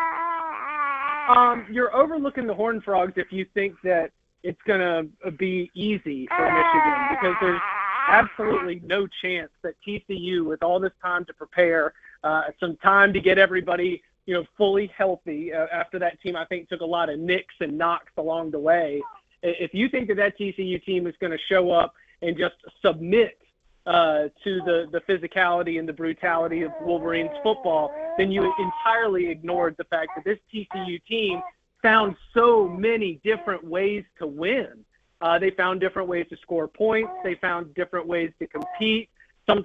Um, 1.29 1.65
you're 1.69 1.95
overlooking 1.95 2.47
the 2.47 2.53
Horned 2.53 2.83
Frogs 2.83 3.13
if 3.15 3.31
you 3.31 3.45
think 3.53 3.75
that 3.83 4.11
it's 4.43 4.61
going 4.65 4.79
to 4.79 5.31
be 5.31 5.69
easy 5.73 6.27
for 6.27 6.45
Michigan 6.45 7.07
because 7.09 7.35
there's 7.41 7.61
absolutely 8.07 8.81
no 8.85 9.07
chance 9.21 9.49
that 9.63 9.73
TCU, 9.85 10.45
with 10.45 10.63
all 10.63 10.79
this 10.79 10.93
time 11.01 11.25
to 11.25 11.33
prepare, 11.33 11.93
uh, 12.23 12.43
some 12.59 12.77
time 12.77 13.11
to 13.13 13.19
get 13.19 13.37
everybody 13.37 14.01
you 14.25 14.33
know 14.33 14.45
fully 14.57 14.91
healthy 14.95 15.53
uh, 15.53 15.67
after 15.71 15.97
that 15.99 16.21
team 16.21 16.35
I 16.35 16.45
think 16.45 16.69
took 16.69 16.81
a 16.81 16.85
lot 16.85 17.09
of 17.09 17.19
nicks 17.19 17.55
and 17.61 17.77
knocks 17.77 18.11
along 18.17 18.51
the 18.51 18.59
way 18.59 19.01
if 19.41 19.73
you 19.73 19.89
think 19.89 20.07
that 20.09 20.17
that 20.17 20.37
TCU 20.37 20.83
team 20.83 21.07
is 21.07 21.15
going 21.19 21.31
to 21.31 21.37
show 21.49 21.71
up 21.71 21.93
and 22.21 22.37
just 22.37 22.55
submit 22.81 23.37
uh, 23.87 24.27
to 24.43 24.59
the, 24.65 24.87
the 24.91 25.01
physicality 25.07 25.79
and 25.79 25.87
the 25.87 25.93
brutality 25.93 26.63
of 26.63 26.71
Wolverines 26.81 27.31
football, 27.41 27.93
then 28.17 28.31
you 28.31 28.53
entirely 28.59 29.29
ignored 29.29 29.75
the 29.77 29.85
fact 29.85 30.11
that 30.15 30.25
this 30.25 30.37
TCU 30.53 31.03
team 31.05 31.41
found 31.81 32.15
so 32.33 32.67
many 32.67 33.21
different 33.23 33.63
ways 33.63 34.03
to 34.19 34.27
win. 34.27 34.83
Uh, 35.21 35.39
they 35.39 35.51
found 35.51 35.79
different 35.79 36.07
ways 36.07 36.25
to 36.29 36.37
score 36.37 36.67
points. 36.67 37.11
They 37.23 37.35
found 37.35 37.73
different 37.75 38.05
ways 38.05 38.31
to 38.39 38.47
compete. 38.47 39.09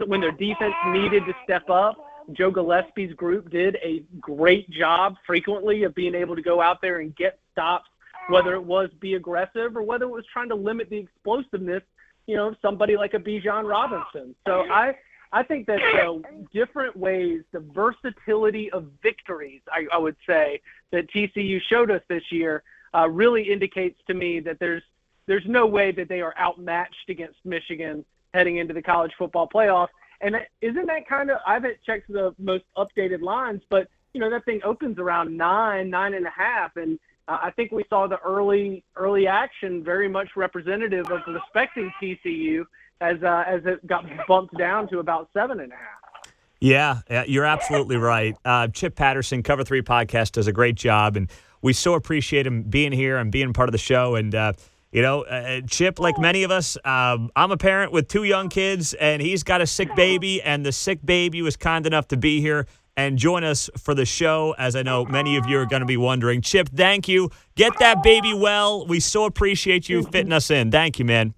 When 0.06 0.20
their 0.20 0.30
defense 0.30 0.74
needed 0.88 1.24
to 1.26 1.34
step 1.42 1.68
up, 1.68 1.96
Joe 2.32 2.52
Gillespie's 2.52 3.12
group 3.14 3.50
did 3.50 3.76
a 3.82 4.04
great 4.20 4.70
job 4.70 5.16
frequently 5.26 5.82
of 5.82 5.94
being 5.96 6.14
able 6.14 6.36
to 6.36 6.42
go 6.42 6.62
out 6.62 6.80
there 6.80 7.00
and 7.00 7.14
get 7.16 7.40
stops 7.50 7.88
whether 8.28 8.54
it 8.54 8.62
was 8.62 8.88
be 9.00 9.14
aggressive 9.14 9.76
or 9.76 9.82
whether 9.82 10.04
it 10.04 10.10
was 10.10 10.24
trying 10.32 10.48
to 10.48 10.54
limit 10.54 10.88
the 10.90 10.96
explosiveness, 10.96 11.82
you 12.26 12.36
know, 12.36 12.54
somebody 12.62 12.96
like 12.96 13.14
a 13.14 13.18
Bijan 13.18 13.68
Robinson. 13.68 14.34
So 14.46 14.64
I 14.70 14.94
I 15.32 15.42
think 15.42 15.66
that 15.66 15.78
know, 15.94 16.22
different 16.52 16.96
ways, 16.96 17.42
the 17.52 17.60
versatility 17.60 18.70
of 18.70 18.86
victories, 19.02 19.62
I, 19.70 19.86
I 19.92 19.98
would 19.98 20.16
say 20.26 20.60
that 20.90 21.10
TCU 21.10 21.60
showed 21.70 21.90
us 21.90 22.02
this 22.08 22.22
year, 22.30 22.62
uh, 22.94 23.08
really 23.08 23.50
indicates 23.50 23.98
to 24.08 24.14
me 24.14 24.40
that 24.40 24.58
there's 24.58 24.82
there's 25.26 25.46
no 25.46 25.66
way 25.66 25.92
that 25.92 26.08
they 26.08 26.20
are 26.20 26.34
outmatched 26.38 27.08
against 27.08 27.38
Michigan 27.44 28.04
heading 28.34 28.58
into 28.58 28.74
the 28.74 28.82
college 28.82 29.12
football 29.16 29.48
playoff. 29.48 29.88
And 30.20 30.36
isn't 30.60 30.86
that 30.86 31.08
kind 31.08 31.30
of 31.30 31.38
I 31.46 31.54
haven't 31.54 31.78
checked 31.84 32.12
the 32.12 32.34
most 32.38 32.64
updated 32.76 33.22
lines, 33.22 33.62
but 33.70 33.88
you 34.12 34.20
know 34.20 34.28
that 34.28 34.44
thing 34.44 34.60
opens 34.64 34.98
around 34.98 35.34
nine, 35.34 35.88
nine 35.88 36.12
and 36.12 36.26
a 36.26 36.30
half, 36.30 36.76
and 36.76 36.98
I 37.28 37.50
think 37.54 37.72
we 37.72 37.84
saw 37.88 38.06
the 38.06 38.18
early 38.18 38.84
early 38.96 39.26
action 39.26 39.84
very 39.84 40.08
much 40.08 40.30
representative 40.36 41.06
of 41.10 41.20
respecting 41.26 41.92
TCU 42.02 42.64
as 43.00 43.22
uh, 43.22 43.44
as 43.46 43.62
it 43.64 43.86
got 43.86 44.04
bumped 44.26 44.56
down 44.58 44.88
to 44.88 44.98
about 44.98 45.28
seven 45.32 45.60
and 45.60 45.72
a 45.72 45.76
half. 45.76 46.32
Yeah, 46.60 47.24
you're 47.26 47.44
absolutely 47.44 47.96
right. 47.96 48.36
Uh, 48.44 48.68
Chip 48.68 48.94
Patterson, 48.94 49.42
Cover 49.42 49.64
Three 49.64 49.82
podcast, 49.82 50.32
does 50.32 50.46
a 50.46 50.52
great 50.52 50.76
job, 50.76 51.16
and 51.16 51.28
we 51.60 51.72
so 51.72 51.94
appreciate 51.94 52.46
him 52.46 52.62
being 52.62 52.92
here 52.92 53.16
and 53.16 53.32
being 53.32 53.52
part 53.52 53.68
of 53.68 53.72
the 53.72 53.78
show. 53.78 54.14
And 54.14 54.34
uh, 54.34 54.52
you 54.92 55.02
know, 55.02 55.22
uh, 55.22 55.62
Chip, 55.66 55.98
like 55.98 56.18
many 56.18 56.44
of 56.44 56.50
us, 56.50 56.76
um, 56.84 57.30
I'm 57.34 57.50
a 57.50 57.56
parent 57.56 57.92
with 57.92 58.08
two 58.08 58.24
young 58.24 58.48
kids, 58.48 58.94
and 58.94 59.20
he's 59.22 59.42
got 59.42 59.60
a 59.60 59.66
sick 59.66 59.94
baby, 59.96 60.40
and 60.42 60.64
the 60.64 60.72
sick 60.72 61.00
baby 61.04 61.42
was 61.42 61.56
kind 61.56 61.86
enough 61.86 62.08
to 62.08 62.16
be 62.16 62.40
here 62.40 62.66
and 62.96 63.18
join 63.18 63.44
us 63.44 63.70
for 63.78 63.94
the 63.94 64.04
show, 64.04 64.54
as 64.58 64.76
I 64.76 64.82
know 64.82 65.04
many 65.04 65.36
of 65.36 65.46
you 65.46 65.58
are 65.58 65.66
going 65.66 65.80
to 65.80 65.86
be 65.86 65.96
wondering. 65.96 66.42
Chip, 66.42 66.68
thank 66.68 67.08
you. 67.08 67.30
Get 67.54 67.72
that 67.78 68.02
baby 68.02 68.34
well. 68.34 68.86
We 68.86 69.00
so 69.00 69.24
appreciate 69.24 69.88
you 69.88 70.02
fitting 70.02 70.32
us 70.32 70.50
in. 70.50 70.70
Thank 70.70 70.98
you, 70.98 71.04
man. 71.04 71.34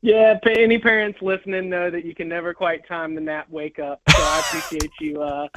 Yeah, 0.00 0.38
any 0.46 0.78
parents 0.78 1.18
listening 1.20 1.68
know 1.68 1.90
that 1.90 2.04
you 2.04 2.14
can 2.14 2.28
never 2.28 2.54
quite 2.54 2.86
time 2.88 3.14
the 3.14 3.20
nap 3.20 3.46
wake 3.50 3.78
up. 3.78 4.00
So 4.08 4.16
I 4.18 4.40
appreciate 4.40 4.92
you. 5.00 5.22
Uh, 5.22 5.48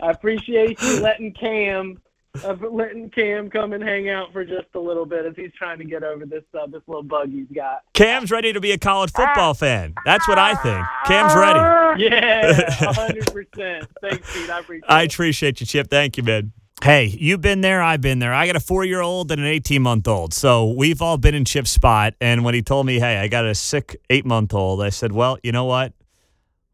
I 0.00 0.10
appreciate 0.10 0.80
you 0.82 1.00
letting 1.00 1.32
Cam, 1.32 2.00
uh, 2.44 2.54
letting 2.70 3.10
Cam 3.10 3.50
come 3.50 3.72
and 3.72 3.82
hang 3.82 4.08
out 4.08 4.32
for 4.32 4.44
just 4.44 4.66
a 4.74 4.80
little 4.80 5.06
bit 5.06 5.26
as 5.26 5.34
he's 5.36 5.52
trying 5.56 5.78
to 5.78 5.84
get 5.84 6.02
over 6.02 6.26
this 6.26 6.44
uh, 6.54 6.66
this 6.66 6.82
little 6.86 7.02
bug 7.02 7.30
he's 7.30 7.46
got. 7.54 7.82
Cam's 7.94 8.30
ready 8.30 8.52
to 8.52 8.60
be 8.60 8.72
a 8.72 8.78
college 8.78 9.12
football 9.12 9.54
fan. 9.54 9.94
That's 10.04 10.26
what 10.28 10.38
I 10.38 10.54
think. 10.54 10.86
Cam's 11.06 11.34
ready. 11.34 12.04
Yeah, 12.04 12.70
hundred 12.92 13.32
percent. 13.32 13.86
Thanks, 14.00 14.34
Pete. 14.34 14.50
I 14.50 14.60
appreciate. 14.60 14.90
I 14.90 15.02
appreciate 15.02 15.60
you, 15.60 15.66
Chip. 15.66 15.88
Thank 15.90 16.16
you, 16.16 16.22
man. 16.22 16.52
Hey, 16.82 17.06
you've 17.06 17.40
been 17.40 17.60
there. 17.60 17.82
I've 17.82 18.00
been 18.00 18.20
there. 18.20 18.32
I 18.32 18.46
got 18.46 18.54
a 18.54 18.60
four 18.60 18.84
year 18.84 19.00
old 19.00 19.32
and 19.32 19.40
an 19.40 19.46
18 19.46 19.82
month 19.82 20.06
old. 20.06 20.32
So 20.32 20.72
we've 20.72 21.02
all 21.02 21.18
been 21.18 21.34
in 21.34 21.44
Chip's 21.44 21.70
spot. 21.70 22.14
And 22.20 22.44
when 22.44 22.54
he 22.54 22.62
told 22.62 22.86
me, 22.86 23.00
hey, 23.00 23.16
I 23.16 23.26
got 23.26 23.44
a 23.44 23.54
sick 23.54 24.00
eight 24.10 24.24
month 24.24 24.54
old, 24.54 24.80
I 24.80 24.90
said, 24.90 25.10
well, 25.10 25.38
you 25.42 25.50
know 25.50 25.64
what? 25.64 25.92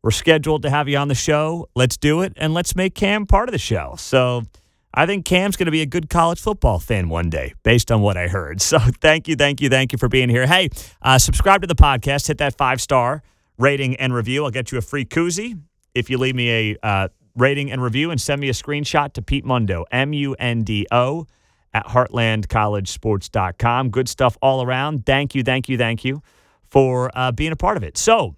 We're 0.02 0.10
scheduled 0.10 0.60
to 0.62 0.70
have 0.70 0.90
you 0.90 0.98
on 0.98 1.08
the 1.08 1.14
show. 1.14 1.70
Let's 1.74 1.96
do 1.96 2.20
it. 2.20 2.34
And 2.36 2.52
let's 2.52 2.76
make 2.76 2.94
Cam 2.94 3.24
part 3.24 3.48
of 3.48 3.52
the 3.54 3.58
show. 3.58 3.94
So 3.96 4.42
I 4.96 5.06
think 5.06 5.24
Cam's 5.24 5.56
going 5.56 5.66
to 5.66 5.72
be 5.72 5.82
a 5.82 5.86
good 5.86 6.08
college 6.08 6.40
football 6.40 6.78
fan 6.78 7.08
one 7.08 7.28
day, 7.28 7.54
based 7.64 7.90
on 7.90 8.00
what 8.00 8.16
I 8.16 8.28
heard. 8.28 8.62
So 8.62 8.78
thank 8.78 9.28
you, 9.28 9.36
thank 9.36 9.60
you, 9.60 9.68
thank 9.68 9.92
you 9.92 9.98
for 9.98 10.08
being 10.08 10.28
here. 10.28 10.46
Hey, 10.46 10.70
uh, 11.02 11.18
subscribe 11.18 11.60
to 11.60 11.66
the 11.66 11.74
podcast, 11.74 12.28
hit 12.28 12.38
that 12.38 12.56
five 12.56 12.80
star 12.80 13.22
rating 13.58 13.96
and 13.96 14.14
review. 14.14 14.44
I'll 14.44 14.50
get 14.50 14.72
you 14.72 14.78
a 14.78 14.80
free 14.80 15.04
koozie 15.04 15.60
if 15.94 16.08
you 16.08 16.18
leave 16.18 16.34
me 16.34 16.50
a. 16.50 16.76
Uh, 16.82 17.08
rating 17.36 17.70
and 17.70 17.82
review 17.82 18.10
and 18.10 18.20
send 18.20 18.40
me 18.40 18.48
a 18.48 18.52
screenshot 18.52 19.12
to 19.14 19.22
Pete 19.22 19.44
Mundo, 19.44 19.84
M 19.90 20.12
U 20.12 20.34
N 20.38 20.62
D 20.62 20.86
O, 20.90 21.26
at 21.72 21.86
heartlandcollegesports.com. 21.86 23.90
Good 23.90 24.08
stuff 24.08 24.36
all 24.40 24.62
around. 24.62 25.06
Thank 25.06 25.34
you, 25.34 25.42
thank 25.42 25.68
you, 25.68 25.76
thank 25.76 26.04
you 26.04 26.22
for 26.70 27.10
uh, 27.14 27.32
being 27.32 27.52
a 27.52 27.56
part 27.56 27.76
of 27.76 27.82
it. 27.82 27.98
So, 27.98 28.36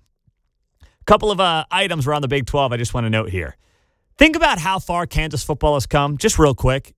a 0.83 1.05
couple 1.05 1.31
of 1.31 1.41
uh, 1.41 1.65
items 1.71 2.07
around 2.07 2.23
the 2.23 2.29
Big 2.29 2.47
12 2.47 2.73
I 2.73 2.77
just 2.77 2.95
want 2.95 3.05
to 3.05 3.11
note 3.11 3.31
here. 3.31 3.57
Think 4.19 4.35
about 4.35 4.59
how 4.59 4.79
far 4.79 5.07
Kansas 5.07 5.45
football 5.45 5.75
has 5.75 5.87
come, 5.87 6.17
just 6.17 6.39
real 6.39 6.55
quick. 6.55 6.95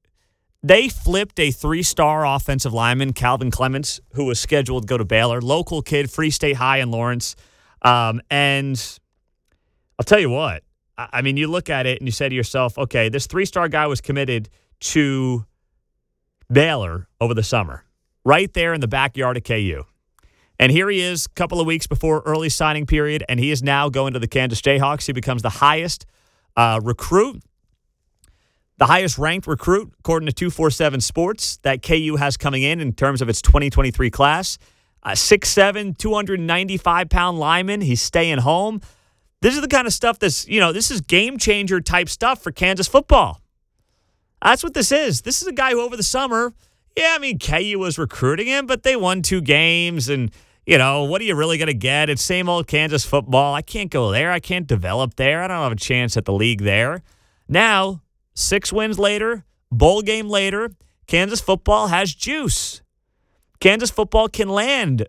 They 0.63 0.89
flipped 0.89 1.39
a 1.41 1.51
three 1.51 1.83
star 1.83 2.25
offensive 2.25 2.73
lineman, 2.73 3.13
Calvin 3.13 3.51
Clements, 3.51 4.01
who 4.13 4.25
was 4.25 4.39
scheduled 4.39 4.85
to 4.85 4.87
go 4.87 4.99
to 4.99 5.05
Baylor, 5.05 5.41
local 5.41 5.83
kid, 5.83 6.11
Free 6.11 6.31
State 6.31 6.57
High 6.57 6.79
in 6.79 6.91
Lawrence. 6.91 7.35
Um, 7.83 8.21
and 8.31 8.99
I'll 9.99 10.05
tell 10.05 10.21
you 10.21 10.31
what, 10.31 10.63
I 10.97 11.23
mean, 11.23 11.37
you 11.37 11.49
look 11.49 11.71
at 11.71 11.87
it 11.87 11.99
and 11.99 12.07
you 12.07 12.13
say 12.13 12.29
to 12.29 12.35
yourself, 12.35 12.77
okay, 12.79 13.09
this 13.09 13.27
three 13.27 13.45
star 13.45 13.69
guy 13.69 13.87
was 13.87 14.01
committed 14.01 14.49
to 14.81 15.45
Baylor 16.53 17.09
over 17.21 17.35
the 17.35 17.43
summer, 17.43 17.85
right 18.25 18.53
there 18.53 18.75
in 18.75 18.81
the 18.81 18.89
backyard 18.89 19.37
of 19.37 19.45
KU. 19.45 19.85
And 20.61 20.73
here 20.73 20.89
he 20.91 21.01
is, 21.01 21.27
a 21.27 21.29
couple 21.31 21.61
of 21.61 21.67
weeks 21.67 21.87
before 21.87 22.23
early 22.27 22.49
signing 22.49 22.87
period, 22.87 23.25
and 23.29 23.39
he 23.39 23.51
is 23.53 23.63
now 23.63 23.89
going 23.89 24.13
to 24.13 24.19
the 24.19 24.27
Kansas 24.27 24.61
Jayhawks. 24.61 25.07
He 25.07 25.13
becomes 25.13 25.43
the 25.43 25.51
highest 25.51 26.05
uh, 26.57 26.81
recruit, 26.83 27.43
the 28.79 28.87
highest 28.87 29.19
ranked 29.19 29.47
recruit, 29.47 29.93
according 29.99 30.27
to 30.27 30.33
247 30.33 31.01
Sports, 31.01 31.57
that 31.59 31.83
KU 31.83 32.17
has 32.17 32.37
coming 32.37 32.63
in 32.63 32.81
in 32.81 32.93
terms 32.93 33.21
of 33.21 33.29
its 33.29 33.43
2023 33.43 34.11
class. 34.11 34.59
Uh, 35.03 35.11
6'7, 35.11 35.97
295 35.97 37.09
pound 37.09 37.39
lineman. 37.39 37.81
He's 37.81 38.03
staying 38.03 38.39
home. 38.39 38.81
This 39.41 39.55
is 39.55 39.61
the 39.61 39.69
kind 39.69 39.87
of 39.87 39.93
stuff 39.93 40.19
that's, 40.19 40.47
you 40.49 40.61
know, 40.61 40.73
this 40.73 40.91
is 40.91 41.01
game 41.01 41.39
changer 41.39 41.81
type 41.81 42.09
stuff 42.09 42.43
for 42.43 42.51
Kansas 42.51 42.89
football. 42.89 43.41
That's 44.43 44.63
what 44.63 44.75
this 44.75 44.93
is. 44.93 45.23
This 45.23 45.43
is 45.43 45.49
a 45.49 45.53
guy 45.53 45.73
who 45.73 45.81
over 45.81 45.97
the 45.97 46.03
summer, 46.03 46.53
yeah, 46.97 47.15
I 47.15 47.19
mean, 47.19 47.39
KU 47.39 47.79
was 47.79 47.99
recruiting 47.99 48.49
him, 48.49 48.67
but 48.67 48.83
they 48.83 48.97
won 48.97 49.23
two 49.23 49.41
games. 49.41 50.09
And, 50.09 50.33
you 50.69 50.77
know, 50.77 51.05
what 51.05 51.23
are 51.23 51.25
you 51.25 51.35
really 51.35 51.57
going 51.57 51.69
to 51.69 51.73
get? 51.73 52.11
It's 52.11 52.21
same 52.21 52.47
old 52.47 52.67
Kansas 52.67 53.03
football. 53.03 53.55
I 53.55 53.63
can't 53.63 53.91
go 53.91 54.11
there. 54.11 54.31
I 54.31 54.39
can't 54.39 54.67
develop 54.67 55.15
there. 55.15 55.43
I 55.43 55.49
don't 55.49 55.63
have 55.63 55.73
a 55.73 55.77
chance 55.77 56.15
at 56.19 56.27
the 56.27 56.33
league 56.35 56.61
there. 56.61 57.01
Now, 57.49 58.03
six 58.35 58.71
wins 58.71 58.99
later, 58.99 59.47
bowl 59.73 60.03
game 60.03 60.29
later, 60.29 60.73
Kansas 61.07 61.41
football 61.41 61.87
has 61.87 62.15
juice. 62.15 62.83
Kansas 63.61 63.91
football 63.91 64.29
can 64.29 64.51
land 64.51 65.07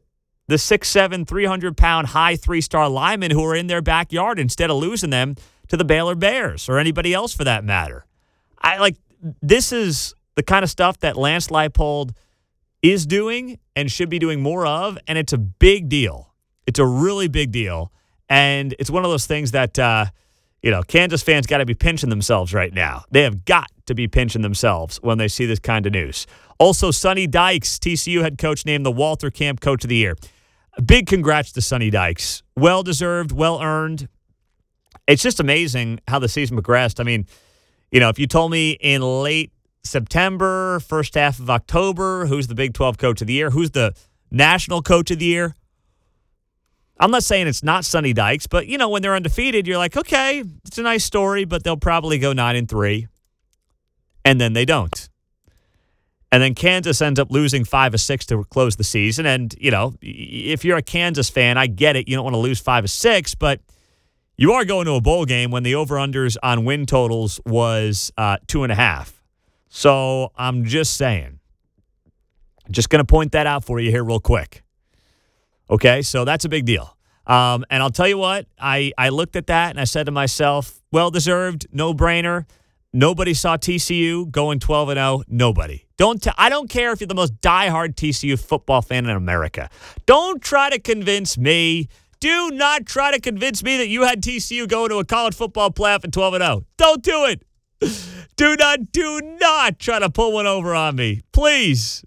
the 0.47 0.55
6'7, 0.55 1.27
300 1.27 1.75
pound 1.75 2.07
high 2.07 2.37
three 2.37 2.61
star 2.61 2.87
linemen 2.87 3.31
who 3.31 3.43
are 3.43 3.53
in 3.53 3.67
their 3.67 3.81
backyard 3.81 4.39
instead 4.39 4.69
of 4.69 4.77
losing 4.77 5.09
them 5.09 5.35
to 5.67 5.75
the 5.75 5.83
Baylor 5.83 6.15
Bears 6.15 6.69
or 6.69 6.79
anybody 6.79 7.13
else 7.13 7.33
for 7.35 7.43
that 7.43 7.65
matter. 7.65 8.05
I 8.61 8.77
like 8.77 8.95
this 9.41 9.73
is 9.73 10.13
the 10.35 10.43
kind 10.43 10.63
of 10.63 10.69
stuff 10.69 10.99
that 10.99 11.17
Lance 11.17 11.49
Leipold 11.49 12.11
is 12.81 13.05
doing 13.05 13.59
and 13.75 13.91
should 13.91 14.09
be 14.09 14.19
doing 14.19 14.41
more 14.41 14.65
of, 14.65 14.97
and 15.07 15.17
it's 15.17 15.33
a 15.33 15.37
big 15.37 15.89
deal. 15.89 16.33
It's 16.65 16.79
a 16.79 16.85
really 16.85 17.27
big 17.27 17.51
deal, 17.51 17.91
and 18.29 18.75
it's 18.79 18.89
one 18.89 19.03
of 19.03 19.11
those 19.11 19.25
things 19.25 19.51
that 19.51 19.77
uh, 19.79 20.05
you 20.61 20.71
know 20.71 20.83
Kansas 20.83 21.23
fans 21.23 21.47
got 21.47 21.57
to 21.57 21.65
be 21.65 21.75
pinching 21.75 22.09
themselves 22.09 22.53
right 22.53 22.73
now. 22.73 23.03
They 23.11 23.23
have 23.23 23.45
got 23.45 23.71
to 23.87 23.95
be 23.95 24.07
pinching 24.07 24.41
themselves 24.41 24.97
when 24.97 25.17
they 25.17 25.27
see 25.27 25.45
this 25.45 25.59
kind 25.59 25.85
of 25.85 25.93
news. 25.93 26.27
Also, 26.59 26.91
Sonny 26.91 27.25
Dykes, 27.25 27.79
TCU 27.79 28.21
head 28.21 28.37
coach, 28.37 28.65
named 28.65 28.85
the 28.85 28.91
Walter 28.91 29.31
Camp 29.31 29.61
Coach 29.61 29.83
of 29.83 29.89
the 29.89 29.95
Year 29.95 30.15
big 30.85 31.07
congrats 31.07 31.51
to 31.53 31.61
Sonny 31.61 31.89
Dykes. 31.89 32.43
Well 32.55 32.83
deserved, 32.83 33.31
well 33.31 33.61
earned. 33.61 34.07
It's 35.07 35.23
just 35.23 35.39
amazing 35.39 35.99
how 36.07 36.19
the 36.19 36.29
season 36.29 36.55
progressed. 36.55 36.99
I 36.99 37.03
mean, 37.03 37.25
you 37.91 37.99
know, 37.99 38.09
if 38.09 38.19
you 38.19 38.27
told 38.27 38.51
me 38.51 38.71
in 38.71 39.01
late 39.01 39.51
September, 39.89 40.79
first 40.79 41.15
half 41.15 41.39
of 41.39 41.49
October, 41.49 42.27
who's 42.27 42.47
the 42.47 42.55
Big 42.55 42.73
12 42.73 42.97
coach 42.97 43.21
of 43.21 43.27
the 43.27 43.33
year, 43.33 43.49
who's 43.49 43.71
the 43.71 43.93
national 44.31 44.81
coach 44.81 45.11
of 45.11 45.19
the 45.19 45.25
year, 45.25 45.55
I'm 46.99 47.11
not 47.11 47.23
saying 47.23 47.47
it's 47.47 47.63
not 47.63 47.85
Sonny 47.85 48.11
Dykes, 48.11 48.47
but 48.47 48.67
you 48.67 48.77
know, 48.77 48.89
when 48.89 49.01
they're 49.01 49.15
undefeated, 49.15 49.67
you're 49.67 49.77
like, 49.77 49.95
okay, 49.95 50.43
it's 50.65 50.77
a 50.77 50.83
nice 50.83 51.05
story, 51.05 51.45
but 51.45 51.63
they'll 51.63 51.77
probably 51.77 52.19
go 52.19 52.33
nine 52.33 52.57
and 52.57 52.67
three. 52.67 53.07
And 54.25 54.39
then 54.39 54.51
they 54.51 54.65
don't. 54.65 55.09
And 56.31 56.43
then 56.43 56.53
Kansas 56.53 57.01
ends 57.01 57.19
up 57.19 57.31
losing 57.31 57.63
five 57.63 57.93
or 57.93 57.97
six 57.97 58.25
to 58.27 58.43
close 58.45 58.75
the 58.75 58.83
season. 58.83 59.25
And, 59.25 59.55
you 59.59 59.71
know, 59.71 59.93
if 60.01 60.63
you're 60.63 60.77
a 60.77 60.83
Kansas 60.83 61.29
fan, 61.29 61.57
I 61.57 61.67
get 61.67 61.95
it. 61.95 62.07
You 62.07 62.15
don't 62.15 62.25
want 62.25 62.35
to 62.35 62.39
lose 62.39 62.59
five 62.59 62.83
or 62.83 62.89
six, 62.89 63.33
but 63.33 63.61
you 64.37 64.51
are 64.51 64.65
going 64.65 64.85
to 64.85 64.93
a 64.93 65.01
bowl 65.01 65.25
game 65.25 65.51
when 65.51 65.63
the 65.63 65.75
over 65.75 65.95
unders 65.95 66.37
on 66.43 66.65
win 66.65 66.85
totals 66.85 67.39
was 67.45 68.11
uh, 68.17 68.37
two 68.45 68.63
and 68.63 68.71
a 68.71 68.75
half. 68.75 69.18
So 69.69 70.31
I'm 70.35 70.65
just 70.65 70.97
saying. 70.97 71.39
Just 72.69 72.89
going 72.89 72.99
to 72.99 73.05
point 73.05 73.31
that 73.31 73.47
out 73.47 73.63
for 73.63 73.79
you 73.79 73.89
here, 73.89 74.03
real 74.03 74.19
quick. 74.19 74.63
Okay, 75.69 76.01
so 76.01 76.25
that's 76.25 76.45
a 76.45 76.49
big 76.49 76.65
deal. 76.65 76.95
Um, 77.25 77.63
and 77.69 77.81
I'll 77.81 77.91
tell 77.91 78.07
you 78.07 78.17
what, 78.17 78.47
I, 78.59 78.91
I 78.97 79.09
looked 79.09 79.35
at 79.35 79.47
that 79.47 79.69
and 79.69 79.79
I 79.79 79.83
said 79.83 80.07
to 80.07 80.11
myself, 80.11 80.81
well 80.91 81.11
deserved, 81.11 81.67
no 81.71 81.93
brainer. 81.93 82.45
Nobody 82.91 83.35
saw 83.35 83.55
TCU 83.55 84.29
going 84.31 84.59
12 84.59 84.89
and 84.89 84.97
0. 84.97 85.23
Nobody. 85.27 85.85
Don't 85.97 86.23
t- 86.23 86.31
I 86.39 86.49
don't 86.49 86.69
care 86.69 86.91
if 86.91 86.99
you're 86.99 87.07
the 87.07 87.13
most 87.13 87.39
diehard 87.39 87.93
TCU 87.93 88.39
football 88.39 88.81
fan 88.81 89.05
in 89.05 89.15
America. 89.15 89.69
Don't 90.07 90.41
try 90.41 90.71
to 90.71 90.79
convince 90.79 91.37
me. 91.37 91.87
Do 92.19 92.49
not 92.49 92.87
try 92.87 93.11
to 93.11 93.21
convince 93.21 93.63
me 93.63 93.77
that 93.77 93.89
you 93.89 94.03
had 94.03 94.23
TCU 94.23 94.67
going 94.67 94.89
to 94.89 94.97
a 94.97 95.05
college 95.05 95.35
football 95.35 95.69
playoff 95.69 96.03
at 96.03 96.11
12 96.11 96.33
and 96.33 96.43
0. 96.43 96.65
Don't 96.77 97.03
do 97.03 97.25
it. 97.25 97.43
Do 98.35 98.55
not, 98.55 98.91
do 98.91 99.37
not 99.39 99.79
try 99.79 99.99
to 99.99 100.09
pull 100.09 100.33
one 100.33 100.47
over 100.47 100.73
on 100.73 100.95
me. 100.95 101.21
Please. 101.31 102.05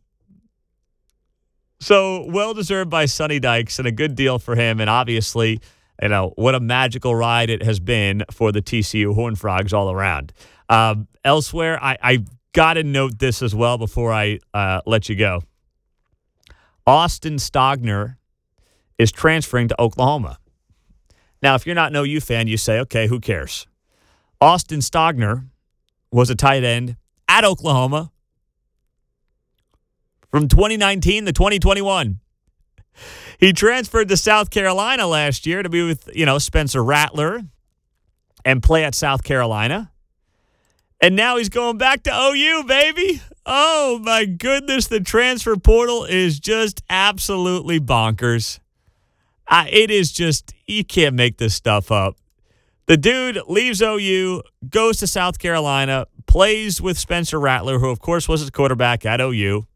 So 1.81 2.27
well 2.29 2.55
deserved 2.55 2.91
by 2.91 3.07
Sonny 3.07 3.41
Dykes 3.41 3.79
and 3.79 3.89
a 3.89 3.93
good 3.93 4.15
deal 4.15 4.39
for 4.39 4.55
him. 4.55 4.81
And 4.81 4.89
obviously, 4.89 5.61
you 6.01 6.09
know, 6.09 6.33
what 6.37 6.55
a 6.55 6.61
magical 6.61 7.15
ride 7.15 7.51
it 7.51 7.63
has 7.63 7.81
been 7.81 8.25
for 8.31 8.53
the 8.53 8.63
TCU 8.63 9.15
Horned 9.15 9.39
Frogs 9.39 9.73
all 9.73 9.91
around. 9.91 10.33
Um, 10.69 11.09
elsewhere, 11.25 11.83
I, 11.83 11.99
I 12.03 12.25
got 12.53 12.75
to 12.75 12.83
note 12.83 13.19
this 13.19 13.43
as 13.43 13.55
well 13.55 13.79
before 13.79 14.13
I 14.13 14.39
uh, 14.55 14.81
let 14.87 15.09
you 15.09 15.17
go. 15.17 15.43
Austin 16.87 17.37
Stogner 17.37 18.17
is 18.99 19.13
transferring 19.13 19.69
to 19.69 19.81
Oklahoma. 19.81 20.39
Now, 21.43 21.55
if 21.55 21.67
you're 21.67 21.75
not 21.75 21.93
an 21.93 21.97
OU 21.97 22.21
fan, 22.21 22.47
you 22.47 22.57
say, 22.57 22.79
okay, 22.81 23.07
who 23.07 23.21
cares? 23.21 23.67
Austin 24.41 24.81
Stogner 24.81 25.49
was 26.13 26.31
a 26.31 26.35
tight 26.35 26.63
end 26.63 26.97
at 27.29 27.45
Oklahoma. 27.45 28.13
from 30.31 30.49
2019 30.49 31.27
to 31.27 31.33
2021. 31.33 32.19
He 33.39 33.53
transferred 33.53 34.09
to 34.09 34.17
South 34.17 34.51
Carolina 34.51 35.07
last 35.07 35.47
year 35.47 35.63
to 35.63 35.69
be 35.69 35.87
with, 35.87 36.09
you 36.15 36.25
know, 36.25 36.39
Spencer 36.39 36.83
Rattler 36.83 37.43
and 38.45 38.63
play 38.63 38.85
at 38.85 38.95
South 38.95 39.23
Carolina. 39.23 39.93
And 41.01 41.17
now 41.17 41.37
he's 41.37 41.49
going 41.51 41.77
back 41.79 42.05
to 42.05 42.11
OU, 42.11 42.65
baby. 42.67 43.21
Oh 43.45 43.99
my 44.03 44.25
goodness, 44.25 44.87
the 44.87 45.01
transfer 45.01 45.57
portal 45.57 46.05
is 46.05 46.41
just 46.41 46.83
absolutely 46.89 47.81
bonkers. 47.81 48.61
Uh, 49.49 49.67
it 49.69 49.91
is 49.91 50.13
just, 50.13 50.55
you 50.67 50.85
can't 50.85 51.15
make 51.15 51.37
this 51.37 51.55
stuff 51.55 51.91
up. 51.91 52.17
The 52.93 52.99
dude 52.99 53.39
leaves 53.49 53.81
OU, 53.81 54.43
goes 54.69 54.99
to 54.99 55.07
South 55.07 55.39
Carolina, 55.39 56.07
plays 56.27 56.79
with 56.79 56.99
Spencer 56.99 57.41
Rattler, 57.41 57.79
who, 57.79 57.89
of 57.89 58.01
course, 58.01 58.29
was 58.29 58.43
his 58.43 58.51
quarterback 58.51 59.07
at 59.07 59.19
OU. 59.19 59.67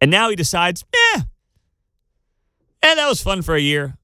And 0.00 0.10
now 0.10 0.28
he 0.28 0.34
decides, 0.34 0.84
eh, 0.92 1.20
and 2.82 2.98
that 2.98 3.08
was 3.08 3.22
fun 3.22 3.42
for 3.42 3.54
a 3.54 3.60
year 3.60 3.96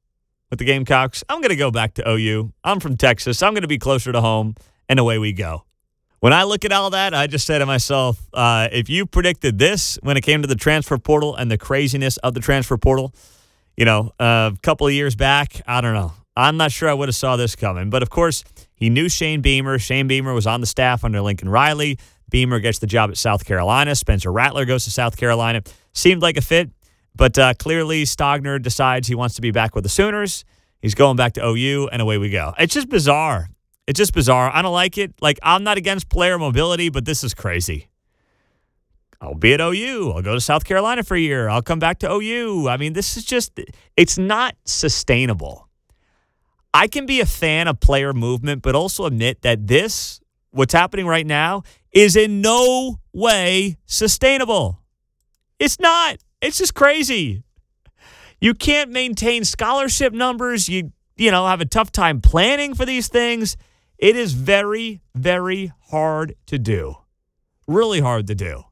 with 0.50 0.60
the 0.60 0.64
Gamecocks. 0.64 1.24
I'm 1.28 1.40
going 1.40 1.50
to 1.50 1.56
go 1.56 1.72
back 1.72 1.94
to 1.94 2.08
OU. 2.08 2.52
I'm 2.62 2.78
from 2.78 2.96
Texas. 2.96 3.42
I'm 3.42 3.54
going 3.54 3.62
to 3.62 3.66
be 3.66 3.76
closer 3.76 4.12
to 4.12 4.20
home, 4.20 4.54
and 4.88 5.00
away 5.00 5.18
we 5.18 5.32
go. 5.32 5.64
When 6.20 6.32
I 6.32 6.44
look 6.44 6.64
at 6.64 6.70
all 6.70 6.90
that, 6.90 7.14
I 7.14 7.26
just 7.26 7.44
say 7.44 7.58
to 7.58 7.66
myself, 7.66 8.20
uh, 8.32 8.68
if 8.70 8.88
you 8.88 9.04
predicted 9.04 9.58
this 9.58 9.98
when 10.00 10.16
it 10.16 10.20
came 10.20 10.42
to 10.42 10.46
the 10.46 10.54
transfer 10.54 10.96
portal 10.96 11.34
and 11.34 11.50
the 11.50 11.58
craziness 11.58 12.18
of 12.18 12.34
the 12.34 12.40
transfer 12.40 12.78
portal, 12.78 13.12
you 13.76 13.84
know, 13.84 14.12
a 14.20 14.56
couple 14.62 14.86
of 14.86 14.92
years 14.92 15.16
back, 15.16 15.60
I 15.66 15.80
don't 15.80 15.94
know. 15.94 16.12
I'm 16.36 16.56
not 16.56 16.72
sure 16.72 16.88
I 16.88 16.94
would 16.94 17.08
have 17.08 17.16
saw 17.16 17.36
this 17.36 17.54
coming. 17.56 17.90
But 17.90 18.02
of 18.02 18.10
course, 18.10 18.44
he 18.74 18.90
knew 18.90 19.08
Shane 19.08 19.42
Beamer. 19.42 19.78
Shane 19.78 20.08
Beamer 20.08 20.32
was 20.32 20.46
on 20.46 20.60
the 20.60 20.66
staff 20.66 21.04
under 21.04 21.20
Lincoln 21.20 21.48
Riley. 21.48 21.98
Beamer 22.30 22.60
gets 22.60 22.78
the 22.78 22.86
job 22.86 23.10
at 23.10 23.16
South 23.16 23.44
Carolina. 23.44 23.94
Spencer 23.94 24.32
Rattler 24.32 24.64
goes 24.64 24.84
to 24.84 24.90
South 24.90 25.16
Carolina. 25.16 25.62
Seemed 25.92 26.22
like 26.22 26.36
a 26.36 26.40
fit. 26.40 26.70
But 27.14 27.38
uh, 27.38 27.52
clearly, 27.54 28.04
Stogner 28.04 28.60
decides 28.60 29.06
he 29.06 29.14
wants 29.14 29.34
to 29.34 29.42
be 29.42 29.50
back 29.50 29.74
with 29.74 29.84
the 29.84 29.90
Sooners. 29.90 30.44
He's 30.80 30.94
going 30.94 31.16
back 31.16 31.34
to 31.34 31.46
OU, 31.46 31.88
and 31.92 32.00
away 32.00 32.18
we 32.18 32.30
go. 32.30 32.54
It's 32.58 32.72
just 32.74 32.88
bizarre. 32.88 33.48
It's 33.86 33.98
just 33.98 34.14
bizarre. 34.14 34.50
I 34.52 34.62
don't 34.62 34.72
like 34.72 34.96
it. 34.96 35.12
Like, 35.20 35.38
I'm 35.42 35.62
not 35.62 35.76
against 35.76 36.08
player 36.08 36.38
mobility, 36.38 36.88
but 36.88 37.04
this 37.04 37.22
is 37.22 37.34
crazy. 37.34 37.88
I'll 39.20 39.34
be 39.34 39.54
at 39.54 39.60
OU. 39.60 40.12
I'll 40.16 40.22
go 40.22 40.34
to 40.34 40.40
South 40.40 40.64
Carolina 40.64 41.04
for 41.04 41.14
a 41.14 41.20
year. 41.20 41.48
I'll 41.48 41.62
come 41.62 41.78
back 41.78 41.98
to 42.00 42.10
OU. 42.10 42.68
I 42.68 42.76
mean, 42.76 42.94
this 42.94 43.16
is 43.16 43.24
just, 43.24 43.60
it's 43.96 44.18
not 44.18 44.56
sustainable. 44.64 45.68
I 46.74 46.86
can 46.86 47.06
be 47.06 47.20
a 47.20 47.26
fan 47.26 47.68
of 47.68 47.80
player 47.80 48.12
movement, 48.12 48.62
but 48.62 48.74
also 48.74 49.04
admit 49.04 49.42
that 49.42 49.66
this, 49.66 50.20
what's 50.50 50.72
happening 50.72 51.06
right 51.06 51.26
now, 51.26 51.62
is 51.92 52.16
in 52.16 52.40
no 52.40 52.98
way 53.12 53.76
sustainable. 53.86 54.80
It's 55.58 55.78
not. 55.78 56.16
It's 56.40 56.58
just 56.58 56.74
crazy. 56.74 57.44
You 58.40 58.54
can't 58.54 58.90
maintain 58.90 59.44
scholarship 59.44 60.12
numbers. 60.12 60.68
You 60.68 60.92
you 61.16 61.30
know, 61.30 61.46
have 61.46 61.60
a 61.60 61.66
tough 61.66 61.92
time 61.92 62.20
planning 62.20 62.74
for 62.74 62.84
these 62.84 63.08
things. 63.08 63.56
It 63.98 64.16
is 64.16 64.32
very 64.32 65.02
very 65.14 65.72
hard 65.90 66.34
to 66.46 66.58
do. 66.58 66.96
Really 67.68 68.00
hard 68.00 68.26
to 68.26 68.34
do. 68.34 68.64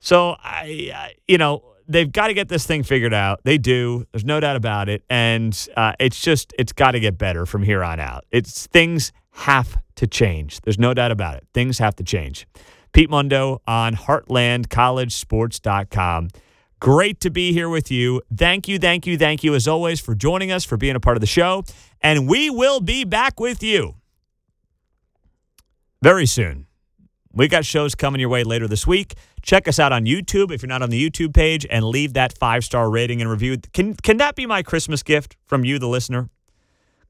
So 0.00 0.36
I, 0.42 1.14
you 1.28 1.38
know, 1.38 1.62
they've 1.90 2.10
got 2.10 2.28
to 2.28 2.34
get 2.34 2.48
this 2.48 2.64
thing 2.66 2.82
figured 2.82 3.12
out. 3.12 3.40
They 3.44 3.58
do. 3.58 4.06
There's 4.12 4.24
no 4.24 4.40
doubt 4.40 4.56
about 4.56 4.88
it. 4.88 5.04
And 5.10 5.68
uh, 5.76 5.92
it's 5.98 6.18
just 6.20 6.54
it's 6.58 6.72
got 6.72 6.92
to 6.92 7.00
get 7.00 7.18
better 7.18 7.44
from 7.46 7.62
here 7.62 7.84
on 7.84 8.00
out. 8.00 8.24
It's 8.30 8.66
things 8.68 9.12
have 9.32 9.76
to 9.96 10.06
change. 10.06 10.62
There's 10.62 10.78
no 10.78 10.94
doubt 10.94 11.12
about 11.12 11.36
it. 11.36 11.46
Things 11.52 11.76
have 11.78 11.94
to 11.96 12.04
change. 12.04 12.46
Pete 12.92 13.10
Mundo 13.10 13.60
on 13.66 13.94
HeartlandCollegeSports.com. 13.94 16.28
Great 16.80 17.20
to 17.20 17.30
be 17.30 17.52
here 17.52 17.68
with 17.68 17.90
you. 17.90 18.22
Thank 18.34 18.66
you, 18.66 18.78
thank 18.78 19.06
you, 19.06 19.18
thank 19.18 19.44
you, 19.44 19.54
as 19.54 19.68
always, 19.68 20.00
for 20.00 20.14
joining 20.14 20.50
us, 20.50 20.64
for 20.64 20.78
being 20.78 20.96
a 20.96 21.00
part 21.00 21.14
of 21.16 21.20
the 21.20 21.26
show. 21.26 21.62
And 22.00 22.26
we 22.26 22.48
will 22.48 22.80
be 22.80 23.04
back 23.04 23.38
with 23.38 23.62
you 23.62 23.96
very 26.02 26.24
soon. 26.24 26.66
We 27.32 27.48
got 27.48 27.64
shows 27.64 27.94
coming 27.94 28.20
your 28.20 28.28
way 28.28 28.44
later 28.44 28.66
this 28.66 28.86
week. 28.86 29.14
Check 29.42 29.68
us 29.68 29.78
out 29.78 29.92
on 29.92 30.04
YouTube 30.04 30.52
if 30.52 30.62
you're 30.62 30.68
not 30.68 30.82
on 30.82 30.90
the 30.90 31.10
YouTube 31.10 31.32
page 31.32 31.66
and 31.70 31.84
leave 31.84 32.12
that 32.14 32.36
five 32.36 32.64
star 32.64 32.90
rating 32.90 33.20
and 33.20 33.30
review. 33.30 33.58
Can, 33.72 33.94
can 33.94 34.16
that 34.16 34.34
be 34.34 34.46
my 34.46 34.62
Christmas 34.62 35.02
gift 35.02 35.36
from 35.46 35.64
you, 35.64 35.78
the 35.78 35.88
listener? 35.88 36.28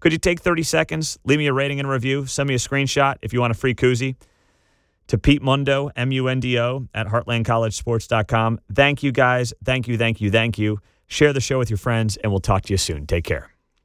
Could 0.01 0.13
you 0.13 0.19
take 0.19 0.41
30 0.41 0.63
seconds, 0.63 1.19
leave 1.25 1.39
me 1.39 1.47
a 1.47 1.53
rating 1.53 1.79
and 1.79 1.89
review, 1.89 2.27
send 2.27 2.49
me 2.49 2.55
a 2.55 2.59
screenshot 2.59 3.17
if 3.23 3.33
you 3.33 3.41
want 3.41 3.51
a 3.51 3.55
free 3.55 3.75
koozie? 3.75 4.17
to 5.11 5.19
Pete 5.19 5.43
Mundo, 5.43 5.91
M 5.97 6.13
U 6.13 6.29
N 6.29 6.39
D 6.39 6.59
O, 6.59 6.87
at 6.95 7.09
heartlandcollegesports.com. 7.09 8.61
Thank 8.73 9.03
you 9.03 9.11
guys. 9.11 9.53
Thank 9.65 9.89
you, 9.89 9.99
thank 9.99 10.21
you, 10.21 10.31
thank 10.31 10.57
you. 10.57 10.79
Share 11.09 11.33
the 11.33 11.41
show 11.41 11.59
with 11.59 11.69
your 11.69 11.79
friends, 11.79 12.17
and 12.19 12.31
we'll 12.31 12.41
talk 12.41 12.63
to 12.63 12.73
you 12.73 12.79
soon. 12.79 13.07
Take 13.09 13.25
care. 13.25 13.51